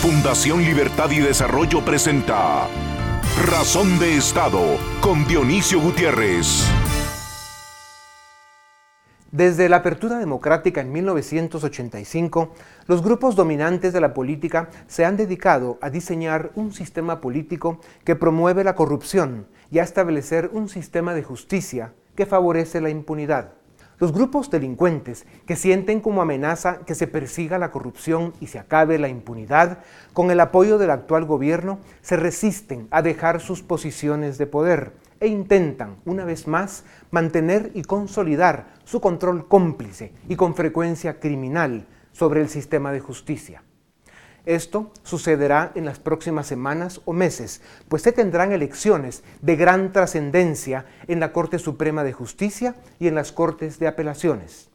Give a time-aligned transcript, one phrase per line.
[0.00, 2.66] Fundación Libertad y Desarrollo presenta
[3.44, 6.66] Razón de Estado con Dionisio Gutiérrez.
[9.30, 12.54] Desde la apertura democrática en 1985,
[12.86, 18.16] los grupos dominantes de la política se han dedicado a diseñar un sistema político que
[18.16, 23.59] promueve la corrupción y a establecer un sistema de justicia que favorece la impunidad.
[24.00, 28.98] Los grupos delincuentes que sienten como amenaza que se persiga la corrupción y se acabe
[28.98, 29.80] la impunidad,
[30.14, 35.26] con el apoyo del actual gobierno, se resisten a dejar sus posiciones de poder e
[35.26, 42.40] intentan, una vez más, mantener y consolidar su control cómplice y con frecuencia criminal sobre
[42.40, 43.62] el sistema de justicia.
[44.50, 50.86] Esto sucederá en las próximas semanas o meses, pues se tendrán elecciones de gran trascendencia
[51.06, 54.68] en la Corte Suprema de Justicia y en las Cortes de Apelaciones.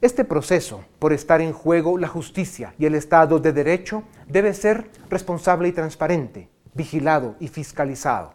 [0.00, 4.90] Este proceso, por estar en juego la justicia y el Estado de Derecho, debe ser
[5.08, 8.34] responsable y transparente, vigilado y fiscalizado.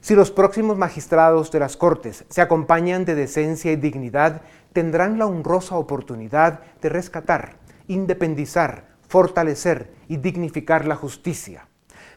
[0.00, 5.26] Si los próximos magistrados de las Cortes se acompañan de decencia y dignidad, tendrán la
[5.26, 7.56] honrosa oportunidad de rescatar,
[7.88, 11.68] independizar, fortalecer y dignificar la justicia.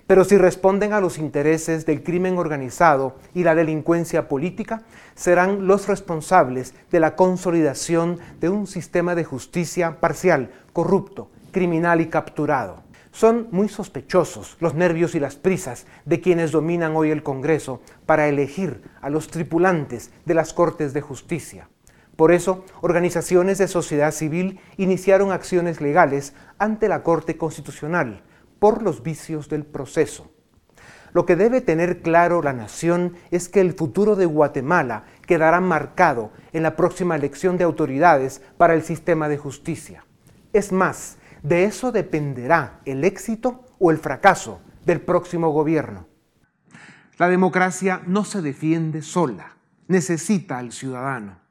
[0.07, 4.81] Pero si responden a los intereses del crimen organizado y la delincuencia política,
[5.13, 12.07] serán los responsables de la consolidación de un sistema de justicia parcial, corrupto, criminal y
[12.07, 12.81] capturado.
[13.11, 18.27] Son muy sospechosos los nervios y las prisas de quienes dominan hoy el Congreso para
[18.27, 21.69] elegir a los tripulantes de las Cortes de Justicia.
[22.17, 28.23] Por eso, organizaciones de sociedad civil iniciaron acciones legales ante la Corte Constitucional
[28.57, 30.31] por los vicios del proceso.
[31.13, 36.31] Lo que debe tener claro la nación es que el futuro de Guatemala quedará marcado
[36.53, 40.03] en la próxima elección de autoridades para el sistema de justicia.
[40.53, 46.07] Es más, de eso dependerá el éxito o el fracaso del próximo gobierno.
[47.19, 49.55] La democracia no se defiende sola,
[49.87, 51.46] necesita al ciudadano.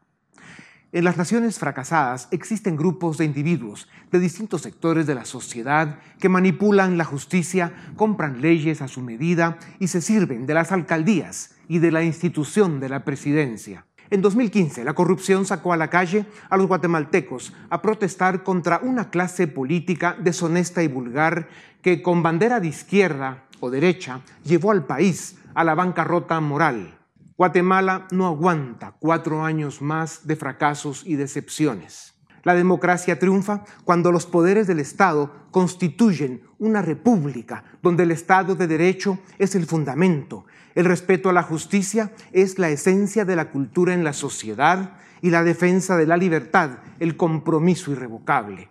[0.93, 6.29] En las naciones fracasadas existen grupos de individuos de distintos sectores de la sociedad que
[6.29, 11.81] manipulan la justicia, compran leyes a su medida y se sirven de las alcaldías y
[11.81, 13.85] de la institución de la presidencia.
[14.11, 19.11] En 2015, la corrupción sacó a la calle a los guatemaltecos a protestar contra una
[19.11, 21.49] clase política deshonesta y vulgar
[21.83, 26.96] que con bandera de izquierda o derecha llevó al país a la bancarrota moral.
[27.39, 32.15] Guatemala no aguanta cuatro años más de fracasos y decepciones.
[32.45, 38.67] La democracia triunfa cuando los poderes del Estado constituyen una república donde el Estado de
[38.67, 43.93] Derecho es el fundamento, el respeto a la justicia es la esencia de la cultura
[43.93, 48.71] en la sociedad y la defensa de la libertad el compromiso irrevocable.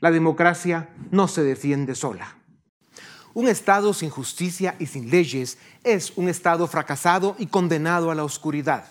[0.00, 2.41] La democracia no se defiende sola.
[3.34, 8.24] Un Estado sin justicia y sin leyes es un Estado fracasado y condenado a la
[8.24, 8.84] oscuridad.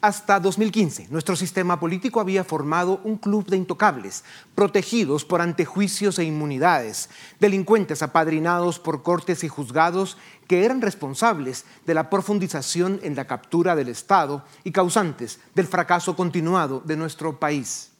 [0.00, 4.24] Hasta 2015, nuestro sistema político había formado un club de intocables,
[4.54, 11.92] protegidos por antejuicios e inmunidades, delincuentes apadrinados por cortes y juzgados que eran responsables de
[11.92, 17.90] la profundización en la captura del Estado y causantes del fracaso continuado de nuestro país.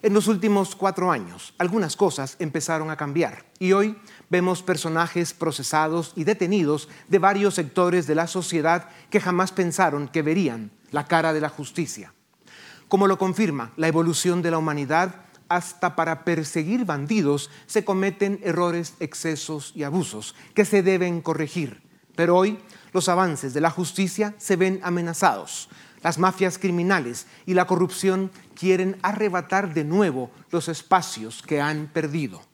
[0.00, 3.98] En los últimos cuatro años, algunas cosas empezaron a cambiar y hoy
[4.30, 10.22] vemos personajes procesados y detenidos de varios sectores de la sociedad que jamás pensaron que
[10.22, 12.12] verían la cara de la justicia.
[12.88, 15.14] Como lo confirma la evolución de la humanidad,
[15.48, 21.82] hasta para perseguir bandidos se cometen errores, excesos y abusos que se deben corregir.
[22.14, 22.58] Pero hoy
[22.92, 25.68] los avances de la justicia se ven amenazados.
[26.02, 32.47] Las mafias criminales y la corrupción quieren arrebatar de nuevo los espacios que han perdido.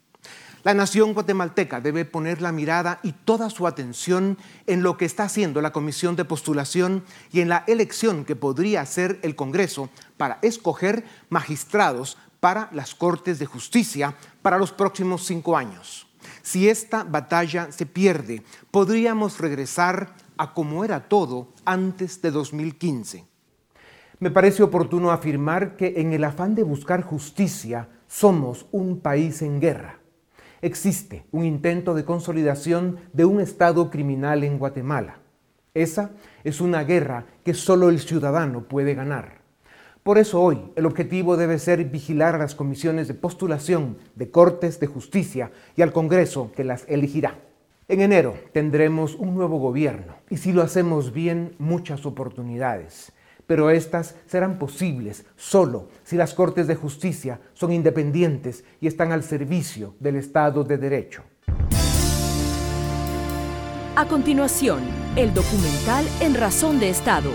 [0.64, 5.24] La nación guatemalteca debe poner la mirada y toda su atención en lo que está
[5.24, 10.38] haciendo la Comisión de Postulación y en la elección que podría hacer el Congreso para
[10.40, 16.06] escoger magistrados para las Cortes de Justicia para los próximos cinco años.
[16.40, 23.34] Si esta batalla se pierde, podríamos regresar a como era todo antes de 2015
[24.20, 29.60] me parece oportuno afirmar que en el afán de buscar justicia somos un país en
[29.60, 30.03] guerra.
[30.64, 35.18] Existe un intento de consolidación de un Estado criminal en Guatemala.
[35.74, 36.12] Esa
[36.42, 39.42] es una guerra que solo el ciudadano puede ganar.
[40.02, 44.80] Por eso hoy el objetivo debe ser vigilar a las comisiones de postulación de Cortes
[44.80, 47.34] de Justicia y al Congreso que las elegirá.
[47.86, 53.12] En enero tendremos un nuevo gobierno y si lo hacemos bien, muchas oportunidades
[53.46, 59.22] pero éstas serán posibles solo si las Cortes de Justicia son independientes y están al
[59.22, 61.22] servicio del Estado de Derecho.
[63.96, 64.80] A continuación,
[65.14, 67.30] el documental En Razón de Estado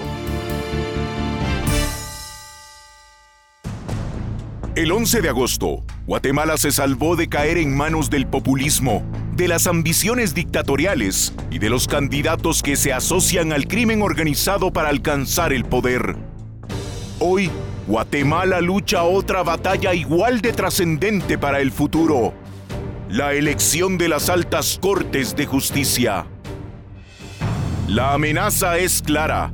[4.79, 9.03] El 11 de agosto, Guatemala se salvó de caer en manos del populismo,
[9.35, 14.87] de las ambiciones dictatoriales y de los candidatos que se asocian al crimen organizado para
[14.87, 16.15] alcanzar el poder.
[17.19, 17.51] Hoy,
[17.87, 22.33] Guatemala lucha otra batalla igual de trascendente para el futuro,
[23.09, 26.25] la elección de las altas cortes de justicia.
[27.89, 29.51] La amenaza es clara.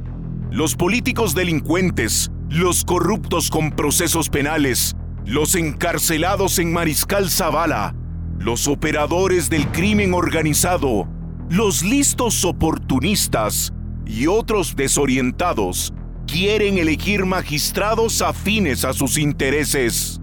[0.51, 4.95] Los políticos delincuentes, los corruptos con procesos penales,
[5.25, 7.95] los encarcelados en Mariscal Zavala,
[8.37, 11.07] los operadores del crimen organizado,
[11.49, 13.73] los listos oportunistas
[14.05, 15.93] y otros desorientados
[16.27, 20.21] quieren elegir magistrados afines a sus intereses.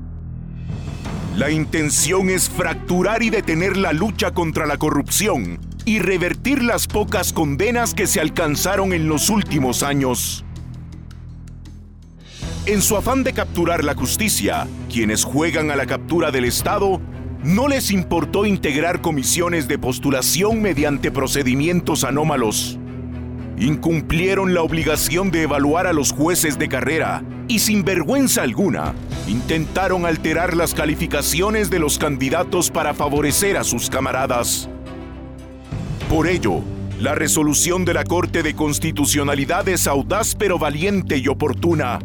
[1.37, 7.33] La intención es fracturar y detener la lucha contra la corrupción y revertir las pocas
[7.33, 10.45] condenas que se alcanzaron en los últimos años.
[12.65, 17.01] En su afán de capturar la justicia, quienes juegan a la captura del Estado
[17.43, 22.79] no les importó integrar comisiones de postulación mediante procedimientos anómalos.
[23.59, 28.95] Incumplieron la obligación de evaluar a los jueces de carrera y sin vergüenza alguna
[29.27, 34.69] intentaron alterar las calificaciones de los candidatos para favorecer a sus camaradas.
[36.09, 36.61] Por ello,
[37.01, 41.99] la resolución de la Corte de Constitucionalidad es audaz pero valiente y oportuna.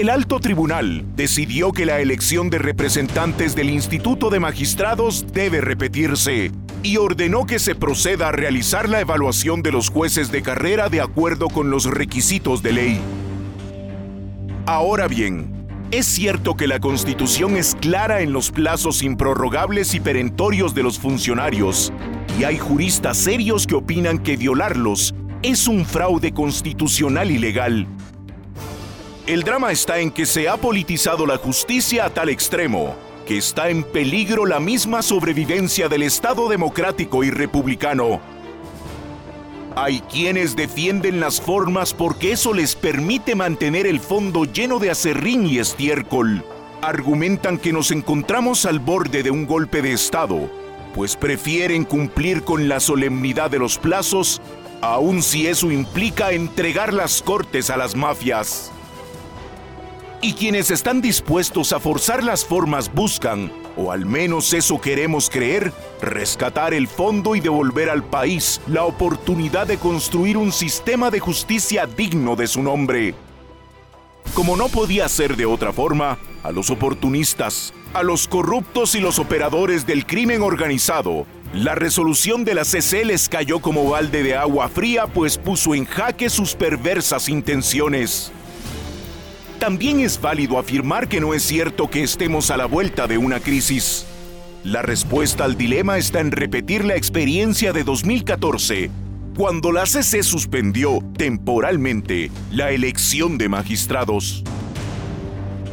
[0.00, 6.52] El alto tribunal decidió que la elección de representantes del Instituto de Magistrados debe repetirse
[6.82, 11.02] y ordenó que se proceda a realizar la evaluación de los jueces de carrera de
[11.02, 13.00] acuerdo con los requisitos de ley.
[14.64, 20.74] Ahora bien, es cierto que la Constitución es clara en los plazos improrrogables y perentorios
[20.74, 21.92] de los funcionarios,
[22.38, 27.86] y hay juristas serios que opinan que violarlos es un fraude constitucional y legal.
[29.30, 33.68] El drama está en que se ha politizado la justicia a tal extremo que está
[33.68, 38.20] en peligro la misma sobrevivencia del Estado democrático y republicano
[39.76, 45.46] hay quienes defienden las formas porque eso les permite mantener el fondo lleno de acerrín
[45.46, 46.44] y estiércol.
[46.82, 50.50] Argumentan que nos encontramos al borde de un golpe de Estado,
[50.92, 54.42] pues prefieren cumplir con la solemnidad de los plazos,
[54.80, 58.72] aun si eso implica entregar las cortes a las mafias.
[60.22, 65.72] Y quienes están dispuestos a forzar las formas buscan, o al menos eso queremos creer,
[66.02, 71.86] rescatar el fondo y devolver al país la oportunidad de construir un sistema de justicia
[71.86, 73.14] digno de su nombre.
[74.34, 79.18] Como no podía ser de otra forma, a los oportunistas, a los corruptos y los
[79.18, 81.24] operadores del crimen organizado,
[81.54, 85.86] la resolución de la CC les cayó como balde de agua fría pues puso en
[85.86, 88.32] jaque sus perversas intenciones.
[89.60, 93.40] También es válido afirmar que no es cierto que estemos a la vuelta de una
[93.40, 94.06] crisis.
[94.64, 98.90] La respuesta al dilema está en repetir la experiencia de 2014,
[99.36, 104.42] cuando la CC suspendió temporalmente la elección de magistrados.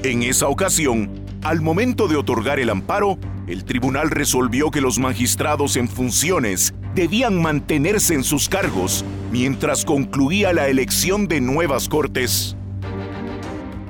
[0.04, 1.10] En esa ocasión,
[1.42, 3.18] al momento de otorgar el amparo,
[3.48, 10.51] el tribunal resolvió que los magistrados en funciones debían mantenerse en sus cargos mientras concluía
[10.51, 12.58] la elección de nuevas cortes.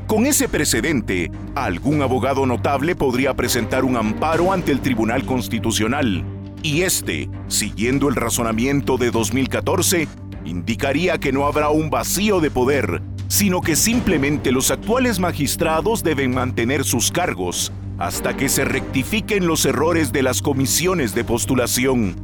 [0.08, 6.24] Con ese precedente, algún abogado notable podría presentar un amparo ante el Tribunal Constitucional,
[6.64, 10.08] y este, siguiendo el razonamiento de 2014,
[10.46, 16.34] indicaría que no habrá un vacío de poder, sino que simplemente los actuales magistrados deben
[16.34, 22.16] mantener sus cargos hasta que se rectifiquen los errores de las comisiones de postulación.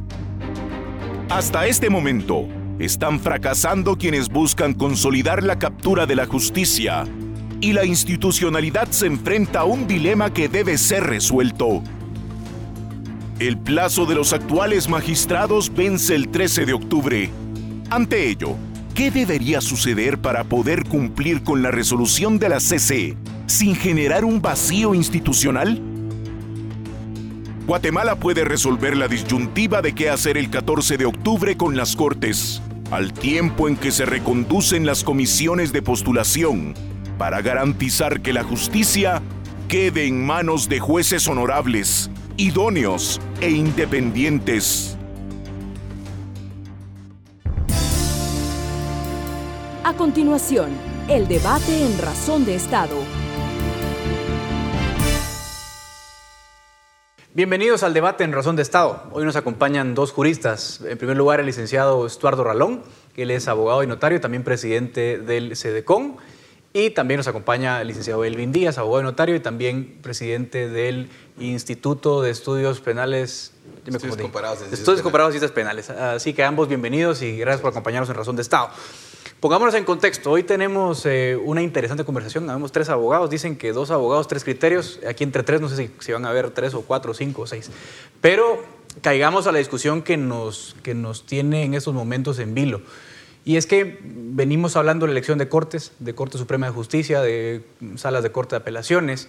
[1.28, 2.48] Hasta este momento,
[2.78, 7.04] están fracasando quienes buscan consolidar la captura de la justicia
[7.64, 11.82] y la institucionalidad se enfrenta a un dilema que debe ser resuelto.
[13.38, 17.30] El plazo de los actuales magistrados vence el 13 de octubre.
[17.88, 18.56] Ante ello,
[18.94, 23.16] ¿qué debería suceder para poder cumplir con la resolución de la CC
[23.46, 25.80] sin generar un vacío institucional?
[27.66, 32.60] Guatemala puede resolver la disyuntiva de qué hacer el 14 de octubre con las Cortes,
[32.90, 36.74] al tiempo en que se reconducen las comisiones de postulación
[37.18, 39.22] para garantizar que la justicia
[39.68, 44.96] quede en manos de jueces honorables, idóneos e independientes.
[49.84, 50.70] A continuación,
[51.08, 52.96] el debate en Razón de Estado
[57.36, 59.02] Bienvenidos al debate en Razón de Estado.
[59.10, 60.80] Hoy nos acompañan dos juristas.
[60.88, 65.18] En primer lugar, el licenciado Estuardo Ralón, que él es abogado y notario, también presidente
[65.18, 66.16] del CEDECON.
[66.76, 71.08] Y también nos acompaña el licenciado Elvin Díaz, abogado y notario, y también presidente del
[71.38, 73.52] Instituto de Estudios Penales.
[73.86, 75.88] Estudios comparados, Estudios comparados y ciencias penales.
[75.88, 78.70] Así que ambos bienvenidos y gracias por acompañarnos en Razón de Estado.
[79.38, 80.32] Pongámonos en contexto.
[80.32, 82.44] Hoy tenemos eh, una interesante conversación.
[82.44, 83.30] Tenemos tres abogados.
[83.30, 84.98] Dicen que dos abogados, tres criterios.
[85.08, 87.46] Aquí entre tres, no sé si, si van a haber tres o cuatro, cinco o
[87.46, 87.70] seis.
[88.20, 88.64] Pero
[89.00, 92.80] caigamos a la discusión que nos, que nos tiene en estos momentos en vilo.
[93.44, 97.20] Y es que venimos hablando de la elección de cortes, de Corte Suprema de Justicia,
[97.20, 97.62] de
[97.96, 99.28] salas de corte de apelaciones,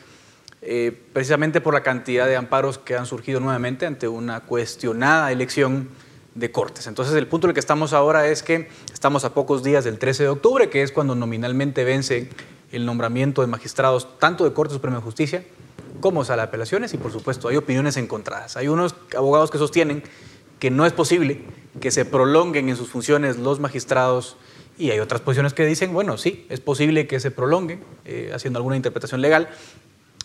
[0.61, 5.89] eh, precisamente por la cantidad de amparos que han surgido nuevamente ante una cuestionada elección
[6.33, 6.87] de cortes.
[6.87, 9.99] Entonces el punto en el que estamos ahora es que estamos a pocos días del
[9.99, 12.29] 13 de octubre, que es cuando nominalmente vence
[12.71, 15.43] el nombramiento de magistrados tanto de Corte Suprema de Justicia
[15.99, 18.57] como Sala de Apelaciones y por supuesto hay opiniones encontradas.
[18.57, 20.03] Hay unos abogados que sostienen
[20.59, 21.43] que no es posible
[21.79, 24.37] que se prolonguen en sus funciones los magistrados
[24.77, 28.59] y hay otras posiciones que dicen, bueno, sí, es posible que se prolonguen eh, haciendo
[28.59, 29.49] alguna interpretación legal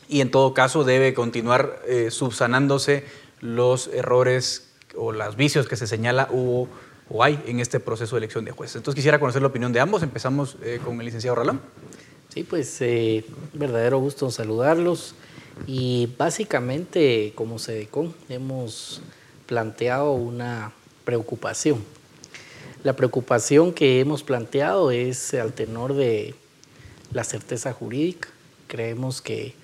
[0.08, 3.04] y en todo caso debe continuar eh, subsanándose
[3.40, 6.68] los errores o los vicios que se señala hubo
[7.10, 8.76] o hay en este proceso de elección de jueces.
[8.76, 10.02] Entonces quisiera conocer la opinión de ambos.
[10.02, 11.60] Empezamos eh, con el licenciado Ralón.
[12.32, 15.14] Sí, pues eh, verdadero gusto saludarlos
[15.66, 19.02] y básicamente como SEDECON hemos
[19.46, 20.72] planteado una
[21.10, 21.84] preocupación.
[22.84, 26.36] La preocupación que hemos planteado es al tenor de
[27.12, 28.28] la certeza jurídica.
[28.68, 29.54] Creemos que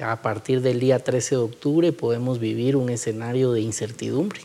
[0.00, 4.40] a partir del día 13 de octubre podemos vivir un escenario de incertidumbre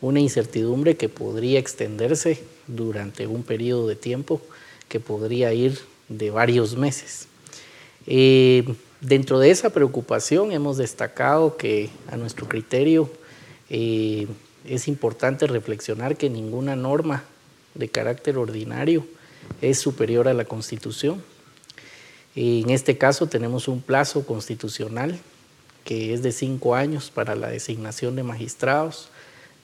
[0.00, 4.40] una incertidumbre que podría extenderse durante un periodo de tiempo
[4.88, 7.26] que podría ir de varios meses.
[8.06, 8.64] Eh,
[9.00, 13.10] dentro de esa preocupación hemos destacado que a nuestro criterio
[13.70, 14.26] eh,
[14.68, 17.24] es importante reflexionar que ninguna norma
[17.74, 19.06] de carácter ordinario
[19.62, 21.22] es superior a la Constitución.
[22.34, 25.18] En este caso tenemos un plazo constitucional
[25.84, 29.08] que es de cinco años para la designación de magistrados,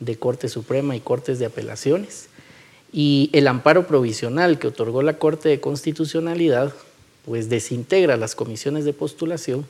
[0.00, 2.28] de Corte Suprema y Cortes de Apelaciones.
[2.92, 6.72] Y el amparo provisional que otorgó la Corte de Constitucionalidad,
[7.26, 9.66] pues desintegra las comisiones de postulación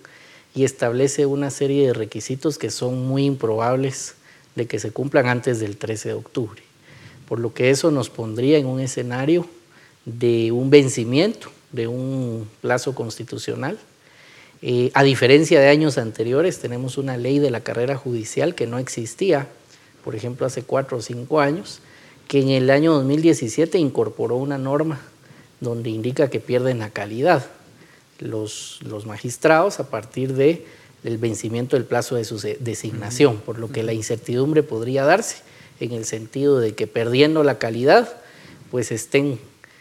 [0.55, 4.15] y establece una serie de requisitos que son muy improbables
[4.55, 6.63] de que se cumplan antes del 13 de octubre.
[7.29, 9.47] Por lo que eso nos pondría en un escenario
[10.05, 13.79] de un vencimiento de un plazo constitucional.
[14.63, 18.79] Eh, a diferencia de años anteriores, tenemos una ley de la carrera judicial que no
[18.79, 19.49] existía
[20.05, 21.81] por ejemplo, hace cuatro o cinco años,
[22.29, 25.01] que en el año 2017 incorporó una norma
[25.61, 27.47] donde indica que pierden la calidad
[28.19, 30.67] los, los magistrados a partir de
[31.05, 35.37] el vencimiento del plazo de su designación, por lo que la incertidumbre podría darse
[35.81, 38.09] en el sentido de que perdiendo la calidad,
[38.71, 39.39] pues estén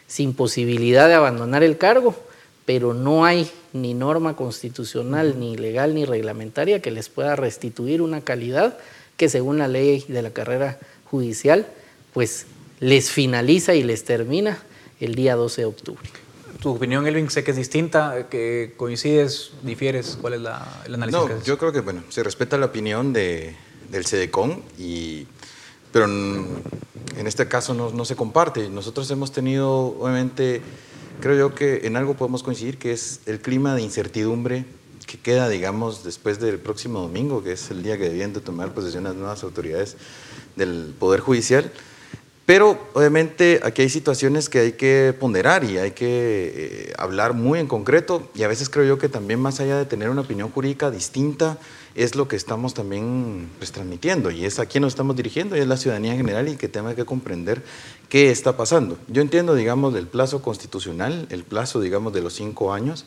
[0.08, 2.16] sin posibilidad de abandonar el cargo,
[2.66, 8.22] pero no hay ni norma constitucional, ni legal, ni reglamentaria que les pueda restituir una
[8.22, 8.78] calidad
[9.18, 11.68] que según la ley de la carrera judicial,
[12.14, 12.46] pues
[12.80, 14.62] les finaliza y les termina
[15.00, 16.23] el día 12 de octubre.
[16.64, 21.20] Tu opinión, Elvin, sé que es distinta, que coincides, difieres, ¿cuál es la, el análisis?
[21.20, 23.54] No, yo creo que, bueno, se respeta la opinión de,
[23.92, 25.28] del CEDECON, y,
[25.92, 28.70] pero en, este caso no, no se comparte.
[28.70, 30.62] Nosotros hemos tenido, obviamente,
[31.20, 34.64] creo yo que en algo podemos coincidir, que es el clima de incertidumbre
[35.06, 38.74] que queda, digamos, después del próximo domingo, que es el día que debían de tomar
[38.74, 39.98] posesión las nuevas autoridades
[40.56, 41.70] del Poder Judicial.
[42.46, 47.60] Pero obviamente aquí hay situaciones que hay que ponderar y hay que eh, hablar muy
[47.60, 50.52] en concreto y a veces creo yo que también más allá de tener una opinión
[50.52, 51.58] jurídica distinta
[51.96, 55.60] es lo que estamos también pues, transmitiendo y es a quién nos estamos dirigiendo y
[55.60, 57.64] es la ciudadanía en general y que tenga que comprender
[58.10, 58.98] qué está pasando.
[59.08, 63.06] Yo entiendo, digamos, del plazo constitucional, el plazo, digamos, de los cinco años,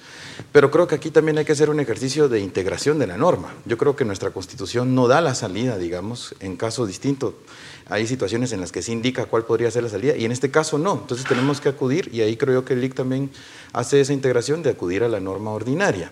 [0.52, 3.54] pero creo que aquí también hay que hacer un ejercicio de integración de la norma.
[3.66, 7.34] Yo creo que nuestra constitución no da la salida, digamos, en casos distintos
[7.88, 10.50] hay situaciones en las que se indica cuál podría ser la salida y en este
[10.50, 10.94] caso no.
[10.94, 13.30] Entonces tenemos que acudir y ahí creo yo que el LIC también
[13.72, 16.10] hace esa integración de acudir a la norma ordinaria.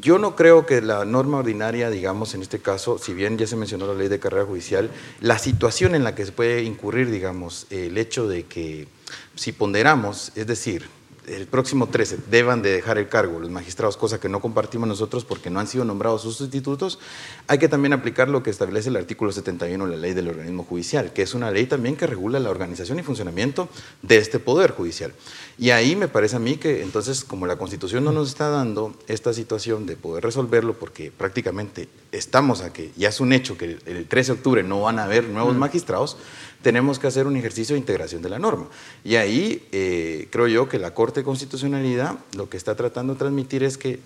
[0.00, 3.54] Yo no creo que la norma ordinaria, digamos, en este caso, si bien ya se
[3.54, 4.90] mencionó la ley de carrera judicial,
[5.20, 8.88] la situación en la que se puede incurrir, digamos, el hecho de que
[9.36, 10.88] si ponderamos, es decir,
[11.26, 15.24] el próximo 13 deban de dejar el cargo los magistrados, cosa que no compartimos nosotros
[15.24, 16.98] porque no han sido nombrados sus sustitutos,
[17.46, 20.64] hay que también aplicar lo que establece el artículo 71 de la ley del organismo
[20.64, 23.68] judicial, que es una ley también que regula la organización y funcionamiento
[24.02, 25.12] de este poder judicial.
[25.58, 28.94] Y ahí me parece a mí que entonces, como la Constitución no nos está dando
[29.06, 33.78] esta situación de poder resolverlo, porque prácticamente estamos a que ya es un hecho que
[33.86, 36.16] el 13 de octubre no van a haber nuevos magistrados,
[36.64, 38.66] tenemos que hacer un ejercicio de integración de la norma.
[39.04, 43.18] Y ahí eh, creo yo que la Corte de Constitucionalidad lo que está tratando de
[43.18, 44.00] transmitir es que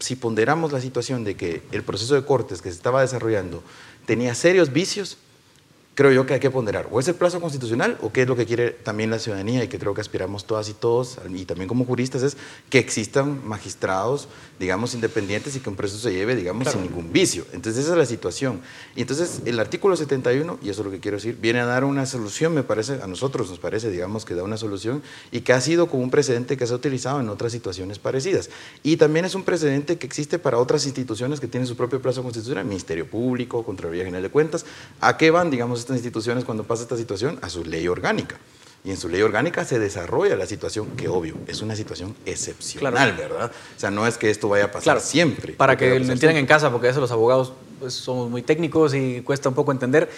[0.00, 3.62] si ponderamos la situación de que el proceso de cortes que se estaba desarrollando
[4.04, 5.16] tenía serios vicios,
[5.94, 8.36] creo yo que hay que ponderar o es el plazo constitucional o qué es lo
[8.36, 11.68] que quiere también la ciudadanía y que creo que aspiramos todas y todos y también
[11.68, 12.36] como juristas es
[12.68, 17.46] que existan magistrados, digamos, independientes y que un proceso se lleve, digamos, sin ningún vicio.
[17.52, 18.60] Entonces esa es la situación.
[18.96, 21.84] Y entonces el artículo 71, y eso es lo que quiero decir, viene a dar
[21.84, 25.52] una solución, me parece, a nosotros nos parece, digamos, que da una solución y que
[25.52, 28.50] ha sido como un precedente que se ha utilizado en otras situaciones parecidas.
[28.82, 32.22] Y también es un precedente que existe para otras instituciones que tienen su propio plazo
[32.22, 34.64] constitucional, Ministerio Público, Contraloría General de Cuentas.
[35.00, 37.38] ¿A qué van, digamos, estas instituciones cuando pasa esta situación?
[37.42, 38.36] A su ley orgánica.
[38.84, 43.14] Y en su ley orgánica se desarrolla la situación, que obvio, es una situación excepcional,
[43.16, 43.50] ¿verdad?
[43.76, 45.54] O sea, no es que esto vaya a pasar siempre.
[45.54, 49.22] Para que lo entiendan en casa, porque eso los abogados pues, somos muy técnicos y
[49.22, 50.10] cuesta un poco entender.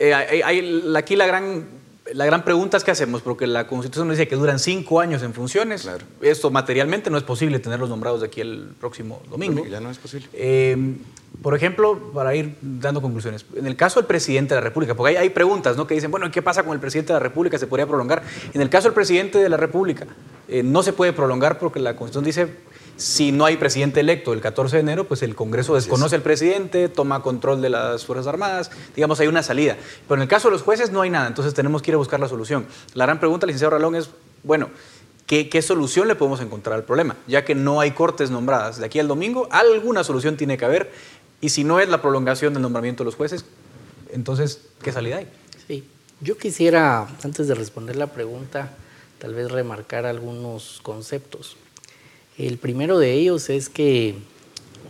[0.00, 1.66] Eh, hay, aquí la gran
[2.14, 5.22] la gran pregunta es qué hacemos, porque la Constitución nos dice que duran cinco años
[5.22, 5.88] en funciones.
[6.20, 9.64] Esto materialmente no es posible tenerlos nombrados de aquí el próximo domingo.
[9.66, 10.28] Ya no es posible.
[10.32, 10.96] Eh,
[11.42, 15.18] por ejemplo, para ir dando conclusiones, en el caso del presidente de la República, porque
[15.18, 15.86] hay, preguntas ¿no?
[15.86, 17.58] que dicen, bueno, ¿qué pasa con el presidente de la República?
[17.58, 18.22] ¿Se podría prolongar?
[18.52, 20.06] En el caso del presidente de la República,
[20.48, 22.48] eh, no se puede prolongar porque la Constitución dice
[22.98, 26.88] si no hay presidente electo el 14 de enero, pues el Congreso desconoce al presidente,
[26.88, 29.76] toma control de las Fuerzas Armadas, digamos, hay una salida.
[30.06, 31.98] Pero en el caso de los jueces no hay nada, entonces tenemos que ir a
[31.98, 32.66] buscar la solución.
[32.94, 34.10] La gran pregunta, licenciado Ralón, es,
[34.42, 34.68] bueno,
[35.26, 37.16] ¿qué, ¿qué, solución le podemos encontrar al problema?
[37.28, 40.90] Ya que no hay cortes nombradas de aquí al domingo, alguna solución tiene que haber,
[41.40, 43.44] y si no es la prolongación del nombramiento de los jueces,
[44.10, 45.28] entonces, ¿qué salida hay?
[45.68, 45.88] Sí,
[46.20, 48.72] yo quisiera, antes de responder la pregunta,
[49.20, 51.56] tal vez remarcar algunos conceptos.
[52.38, 54.14] El primero de ellos es que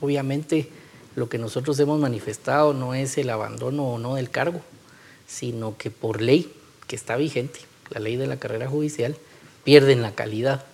[0.02, 0.68] obviamente
[1.16, 4.60] lo que nosotros hemos manifestado no es el abandono o no del cargo,
[5.26, 6.52] sino que por ley
[6.86, 9.16] que está vigente, la ley de la carrera judicial,
[9.64, 10.66] pierden la calidad.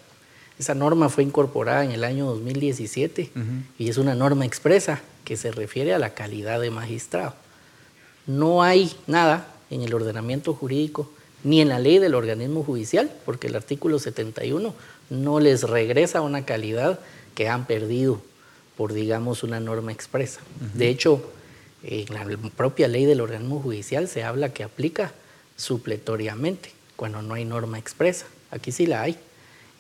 [0.59, 3.31] Esa norma fue incorporada en el año 2017
[3.79, 7.35] y es una norma expresa que se refiere a la calidad de magistrado.
[8.27, 11.09] No hay nada en el ordenamiento jurídico
[11.45, 14.75] ni en la ley del organismo judicial, porque el artículo 71
[15.11, 16.99] no les regresa una calidad
[17.35, 18.21] que han perdido
[18.77, 20.41] por, digamos, una norma expresa.
[20.75, 21.23] De hecho,
[21.83, 25.13] en la propia ley del organismo judicial se habla que aplica
[25.57, 28.27] supletoriamente cuando no hay norma expresa.
[28.51, 29.17] Aquí sí la hay,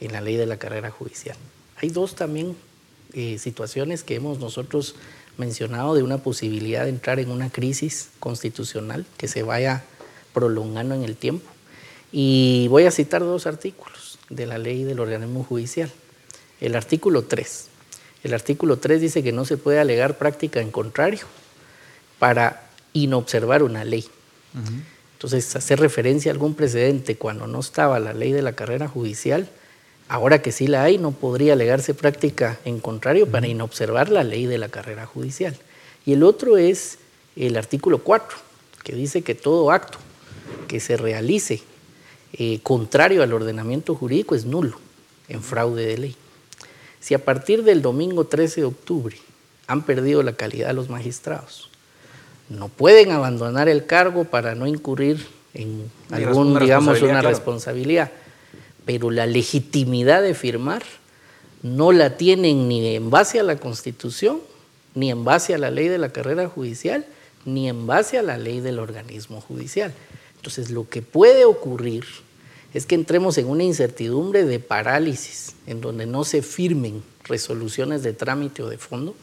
[0.01, 1.37] en la ley de la carrera judicial.
[1.77, 2.57] Hay dos también
[3.15, 4.95] eh, situaciones que hemos nosotros
[5.37, 9.85] mencionado de una posibilidad de entrar en una crisis constitucional que se vaya
[10.33, 11.49] prolongando en el tiempo.
[12.13, 15.91] Y voy a citar dos artículos de la ley del organismo judicial.
[16.61, 17.69] El artículo 3.
[18.23, 21.27] El artículo 3 dice que no se puede alegar práctica en contrario
[22.19, 24.07] para inobservar una ley.
[25.15, 29.49] Entonces, hacer referencia a algún precedente cuando no estaba la ley de la carrera judicial,
[30.09, 34.47] ahora que sí la hay, no podría alegarse práctica en contrario para inobservar la ley
[34.47, 35.57] de la carrera judicial.
[36.07, 36.99] Y el otro es
[37.37, 38.39] el artículo 4,
[38.85, 39.99] que dice que todo acto
[40.69, 41.63] que se realice
[42.37, 44.77] eh, contrario al ordenamiento jurídico es nulo
[45.29, 46.17] en fraude de ley.
[46.99, 49.17] Si a partir del domingo 13 de octubre
[49.69, 51.71] han perdido la calidad los magistrados,
[52.49, 58.11] no pueden abandonar el cargo para no incurrir en algún, digamos, una responsabilidad,
[58.85, 60.83] pero la legitimidad de firmar
[61.63, 64.41] no la tienen ni en base a la Constitución,
[64.97, 67.07] ni en base a la ley de la carrera judicial,
[67.45, 69.93] ni en base a la ley del organismo judicial.
[70.37, 72.05] Entonces, lo que puede ocurrir
[72.75, 78.13] es que entremos en una incertidumbre de parálisis, en donde no se firmen resoluciones de
[78.13, 79.15] trámite o de fondo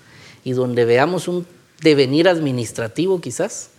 [0.44, 1.46] y donde veamos un
[1.82, 3.72] devenir administrativo quizás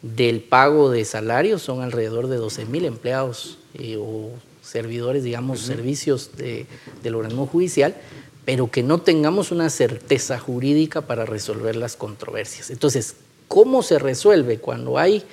[0.00, 4.30] del pago de salarios, son alrededor de 12 mil empleados eh, o
[4.62, 7.96] servidores, digamos, servicios del organismo judicial,
[8.44, 12.70] pero que no tengamos una certeza jurídica para resolver las controversias.
[12.70, 13.16] Entonces,
[13.48, 15.24] ¿cómo se resuelve cuando hay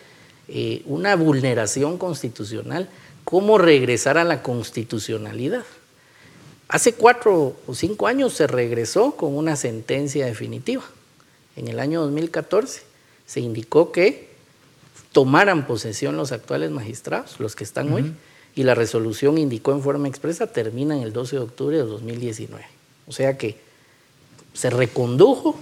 [0.48, 2.90] eh, una vulneración constitucional?
[3.24, 5.64] Cómo regresar a la constitucionalidad.
[6.68, 10.84] Hace cuatro o cinco años se regresó con una sentencia definitiva.
[11.56, 12.82] En el año 2014
[13.26, 14.30] se indicó que
[15.12, 18.14] tomaran posesión los actuales magistrados, los que están hoy,
[18.56, 22.66] y la resolución indicó en forma expresa termina en el 12 de octubre de 2019.
[23.08, 23.58] O sea que
[24.54, 25.58] se recondujo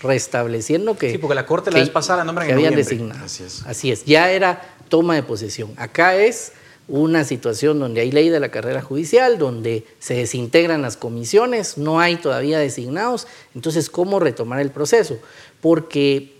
[0.00, 1.10] restableciendo que...
[1.10, 3.24] Sí, porque la Corte la vez pasada nombran que habían designado.
[3.24, 3.62] Así es.
[3.66, 5.72] Así es, ya era toma de posesión.
[5.76, 6.52] Acá es
[6.88, 12.00] una situación donde hay ley de la carrera judicial, donde se desintegran las comisiones, no
[12.00, 15.18] hay todavía designados, entonces, ¿cómo retomar el proceso?
[15.60, 16.34] Porque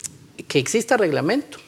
[0.49, 1.59] que exista reglamento.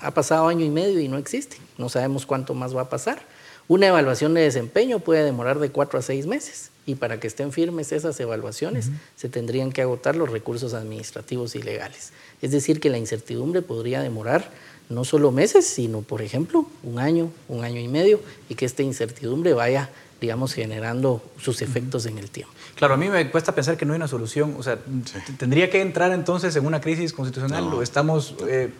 [0.00, 1.56] Ha pasado año y medio y no existe.
[1.76, 3.22] No sabemos cuánto más va a pasar.
[3.68, 7.52] Una evaluación de desempeño puede demorar de cuatro a seis meses y para que estén
[7.52, 12.12] firmes esas evaluaciones se tendrían que agotar los recursos administrativos y legales.
[12.40, 14.50] Es decir, que la incertidumbre podría demorar
[14.88, 18.82] no solo meses, sino, por ejemplo, un año, un año y medio, y que esta
[18.82, 22.52] incertidumbre vaya, digamos, generando sus efectos en el tiempo.
[22.74, 24.54] Claro, a mí me cuesta pensar que no hay una solución.
[24.58, 24.78] O sea,
[25.36, 27.64] ¿tendría que entrar entonces en una crisis constitucional?
[27.74, 28.70] ¿O estamos, eh,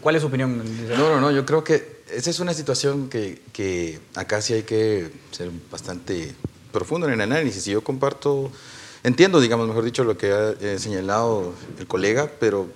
[0.00, 0.62] ¿Cuál es su opinión?
[0.88, 4.62] No, no, no, yo creo que esa es una situación que, que acá sí hay
[4.62, 6.32] que ser bastante
[6.72, 7.66] profundo en el análisis.
[7.66, 8.50] Y yo comparto,
[9.02, 12.68] entiendo, digamos, mejor dicho, lo que ha eh, señalado el colega, pero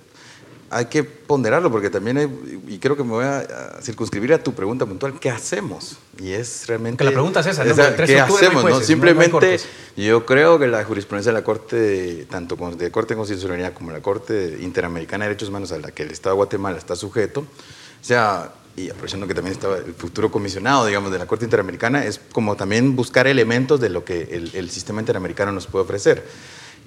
[0.69, 4.53] hay que ponderarlo porque también hay, y creo que me voy a, circunscribir a tu
[4.53, 5.97] pregunta puntual, ¿qué hacemos?
[6.19, 6.97] Y es realmente...
[6.97, 8.63] Que la pregunta es esa, ¿qué hacemos?
[8.63, 9.59] No Simplemente
[9.95, 14.01] yo creo que la jurisprudencia de la Corte, tanto de Corte de Constitucionalidad como la
[14.01, 18.03] Corte Interamericana de Derechos Humanos a la que el Estado de Guatemala está sujeto, o
[18.03, 22.19] sea, y aprovechando que también estaba el futuro comisionado, digamos, de la Corte Interamericana, es
[22.31, 26.23] como también buscar elementos de lo que el, el sistema interamericano nos puede ofrecer.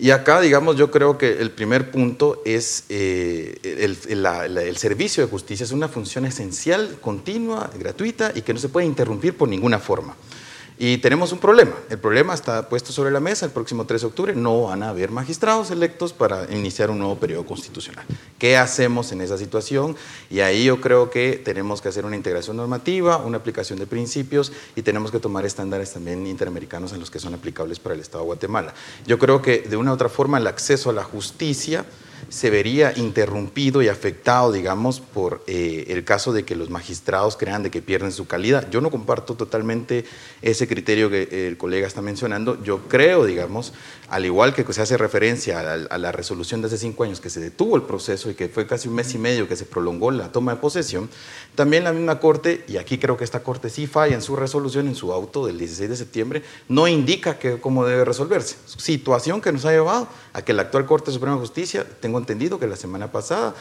[0.00, 3.98] Y acá, digamos, yo creo que el primer punto es eh, el,
[4.56, 8.87] el, servicio de justicia es una función esencial, continua, gratuita y que no se puede
[8.87, 10.14] interrumpir por ninguna forma.
[10.80, 11.72] Y tenemos un problema.
[11.90, 13.44] El problema está puesto sobre la mesa.
[13.44, 17.16] El próximo 3 de octubre no van a haber magistrados electos para iniciar un nuevo
[17.16, 18.06] periodo constitucional.
[18.38, 19.96] ¿Qué hacemos en esa situación?
[20.30, 24.52] Y ahí yo creo que tenemos que hacer una integración normativa, una aplicación de principios
[24.76, 28.22] y tenemos que tomar estándares también interamericanos en los que son aplicables para el Estado
[28.22, 28.72] de Guatemala.
[29.04, 31.86] Yo creo que de una u otra forma el acceso a la justicia
[32.28, 37.62] se vería interrumpido y afectado, digamos, por eh, el caso de que los magistrados crean
[37.62, 38.68] de que pierden su calidad.
[38.70, 40.04] Yo no comparto totalmente
[40.42, 42.62] ese criterio que el colega está mencionando.
[42.62, 43.72] Yo creo, digamos,
[44.09, 47.40] al igual que se hace referencia a la, resolución de hace cinco años que se
[47.40, 50.33] detuvo el proceso y que fue casi un mes y medio que se prolongó la
[50.33, 51.11] toma de posesión,
[51.54, 54.88] también la misma Corte, y aquí creo que esta Corte sí falla en su resolución,
[54.88, 58.57] en su auto del 16 de septiembre, no indica que, cómo debe resolverse.
[58.64, 62.58] Situación que nos ha llevado a que la actual Corte Suprema de Justicia, tengo entendido
[62.58, 63.54] que la semana pasada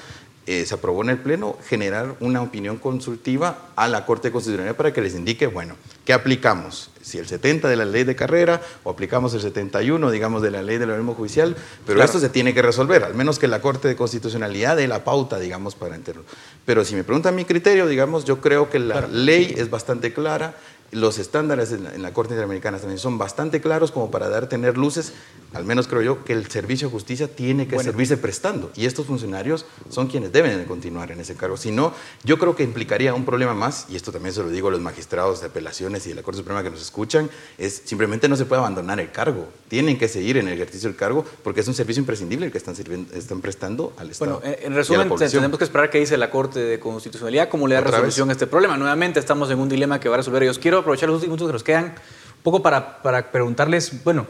[0.45, 4.93] eh, se aprobó en el Pleno generar una opinión consultiva a la Corte Constitucional para
[4.93, 6.89] que les indique, bueno, ¿qué aplicamos?
[7.01, 10.62] Si el 70 de la ley de carrera o aplicamos el 71, digamos, de la
[10.62, 13.89] ley del organismo judicial, pero esto se tiene que resolver, al menos que la Corte
[13.89, 16.23] de Constitucionalidad dé la pauta, digamos, para enterarlo.
[16.65, 20.55] Pero si me preguntan mi criterio, digamos, yo creo que la ley es bastante clara,
[20.91, 25.13] los estándares en la, Corte Interamericana también son bastante claros como para dar tener luces,
[25.54, 28.71] al menos creo yo, que el servicio de justicia tiene que servirse prestando.
[28.76, 31.58] Y estos funcionarios son quienes deben de continuar en ese cargo.
[31.58, 34.69] Si no, yo creo que implicaría un problema más, y esto también se lo digo
[34.69, 38.30] a los magistrados de apelaciones y de la Corte Suprema que nos escuchan, es simplemente
[38.30, 39.47] no se puede abandonar el cargo.
[39.67, 42.58] Tienen que seguir en el ejercicio del cargo porque es un servicio imprescindible el que
[42.58, 42.76] están,
[43.13, 44.39] están prestando al Estado.
[44.39, 47.82] Bueno, en resumen, tenemos que esperar qué dice la Corte de Constitucionalidad, cómo le da
[47.82, 48.78] resolución a este problema.
[48.78, 50.60] Nuevamente estamos en un dilema que va a resolver ellos.
[50.60, 54.26] Quiero aprovechar los últimos minutos que nos quedan un poco para, para preguntarles, bueno,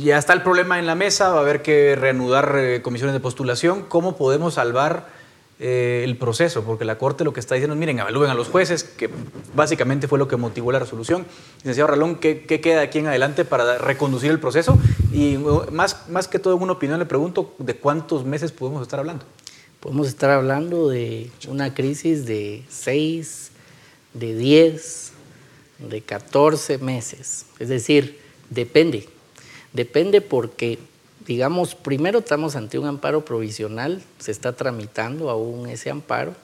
[0.00, 3.20] ya está el problema en la mesa, va a haber que reanudar eh, comisiones de
[3.20, 5.06] postulación, ¿cómo podemos salvar
[5.60, 6.64] eh, el proceso?
[6.64, 9.08] Porque la Corte lo que está diciendo es, miren, evalúen a los jueces, que
[9.54, 11.26] básicamente fue lo que motivó la resolución.
[11.58, 14.76] Licenciado Ralón, ¿qué, ¿qué, queda aquí en adelante para reconducir el proceso?
[15.12, 18.82] Y uh, más, más que todo en una opinión le pregunto, ¿de cuántos meses podemos
[18.82, 19.24] estar hablando?
[19.80, 23.52] Podemos estar hablando de una crisis de seis,
[24.12, 25.12] de diez
[25.78, 27.46] de 14 meses.
[27.58, 28.18] Es decir,
[28.50, 29.08] depende.
[29.72, 30.78] Depende porque,
[31.26, 36.34] digamos, primero estamos ante un amparo provisional, se está tramitando aún ese amparo,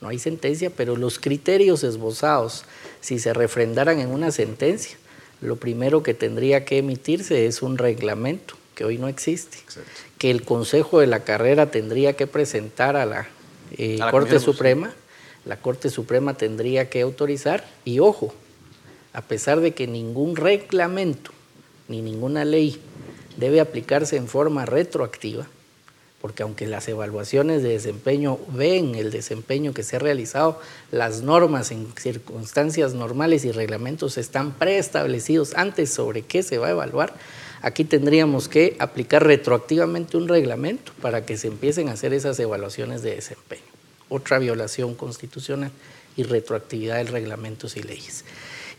[0.00, 2.64] no hay sentencia, pero los criterios esbozados,
[3.00, 4.98] si se refrendaran en una sentencia,
[5.40, 9.58] lo primero que tendría que emitirse es un reglamento, que hoy no existe,
[10.18, 13.28] que el Consejo de la Carrera tendría que presentar a la,
[13.78, 14.92] eh, Corte Suprema,
[15.46, 18.34] la Corte Suprema tendría que autorizar, y ojo,
[19.14, 21.30] a pesar de que ningún reglamento
[21.88, 22.80] ni ninguna ley
[23.36, 25.46] debe aplicarse en forma retroactiva,
[26.20, 30.58] porque aunque las evaluaciones de desempeño ven el desempeño que se ha realizado,
[30.90, 36.72] las normas en circunstancias normales y reglamentos están preestablecidos antes sobre qué se va a
[36.72, 37.14] evaluar,
[37.62, 43.02] aquí tendríamos que aplicar retroactivamente un reglamento para que se empiecen a hacer esas evaluaciones
[43.02, 43.62] de desempeño.
[44.08, 45.70] Otra violación constitucional
[46.16, 48.24] y retroactividad de reglamentos y leyes.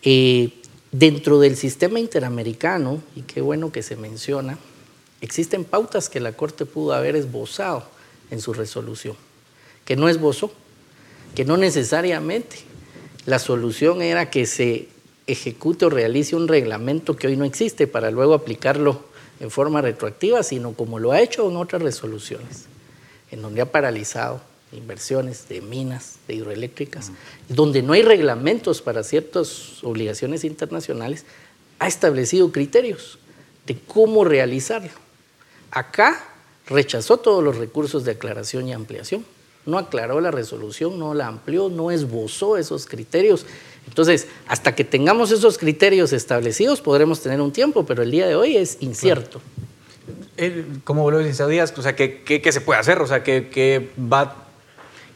[0.07, 0.51] Eh,
[0.91, 4.57] dentro del sistema interamericano, y qué bueno que se menciona,
[5.19, 7.83] existen pautas que la Corte pudo haber esbozado
[8.29, 9.15] en su resolución,
[9.83, 10.51] que no esbozó,
[11.33, 12.57] que no necesariamente.
[13.25, 14.87] La solución era que se
[15.25, 19.03] ejecute o realice un reglamento que hoy no existe para luego aplicarlo
[19.39, 22.65] en forma retroactiva, sino como lo ha hecho en otras resoluciones,
[23.31, 24.39] en donde ha paralizado
[24.75, 27.11] inversiones de minas, de hidroeléctricas,
[27.49, 31.25] donde no hay reglamentos para ciertas obligaciones internacionales,
[31.79, 33.19] ha establecido criterios
[33.65, 34.91] de cómo realizarlo.
[35.71, 36.23] Acá
[36.67, 39.25] rechazó todos los recursos de aclaración y ampliación.
[39.65, 43.45] No aclaró la resolución, no la amplió, no esbozó esos criterios.
[43.87, 48.35] Entonces, hasta que tengamos esos criterios establecidos, podremos tener un tiempo, pero el día de
[48.35, 49.41] hoy es incierto.
[50.83, 51.73] ¿Cómo lo dice Díaz?
[51.77, 52.99] O sea, ¿qué, ¿qué, se puede hacer?
[52.99, 54.44] O sea, ¿qué, qué va,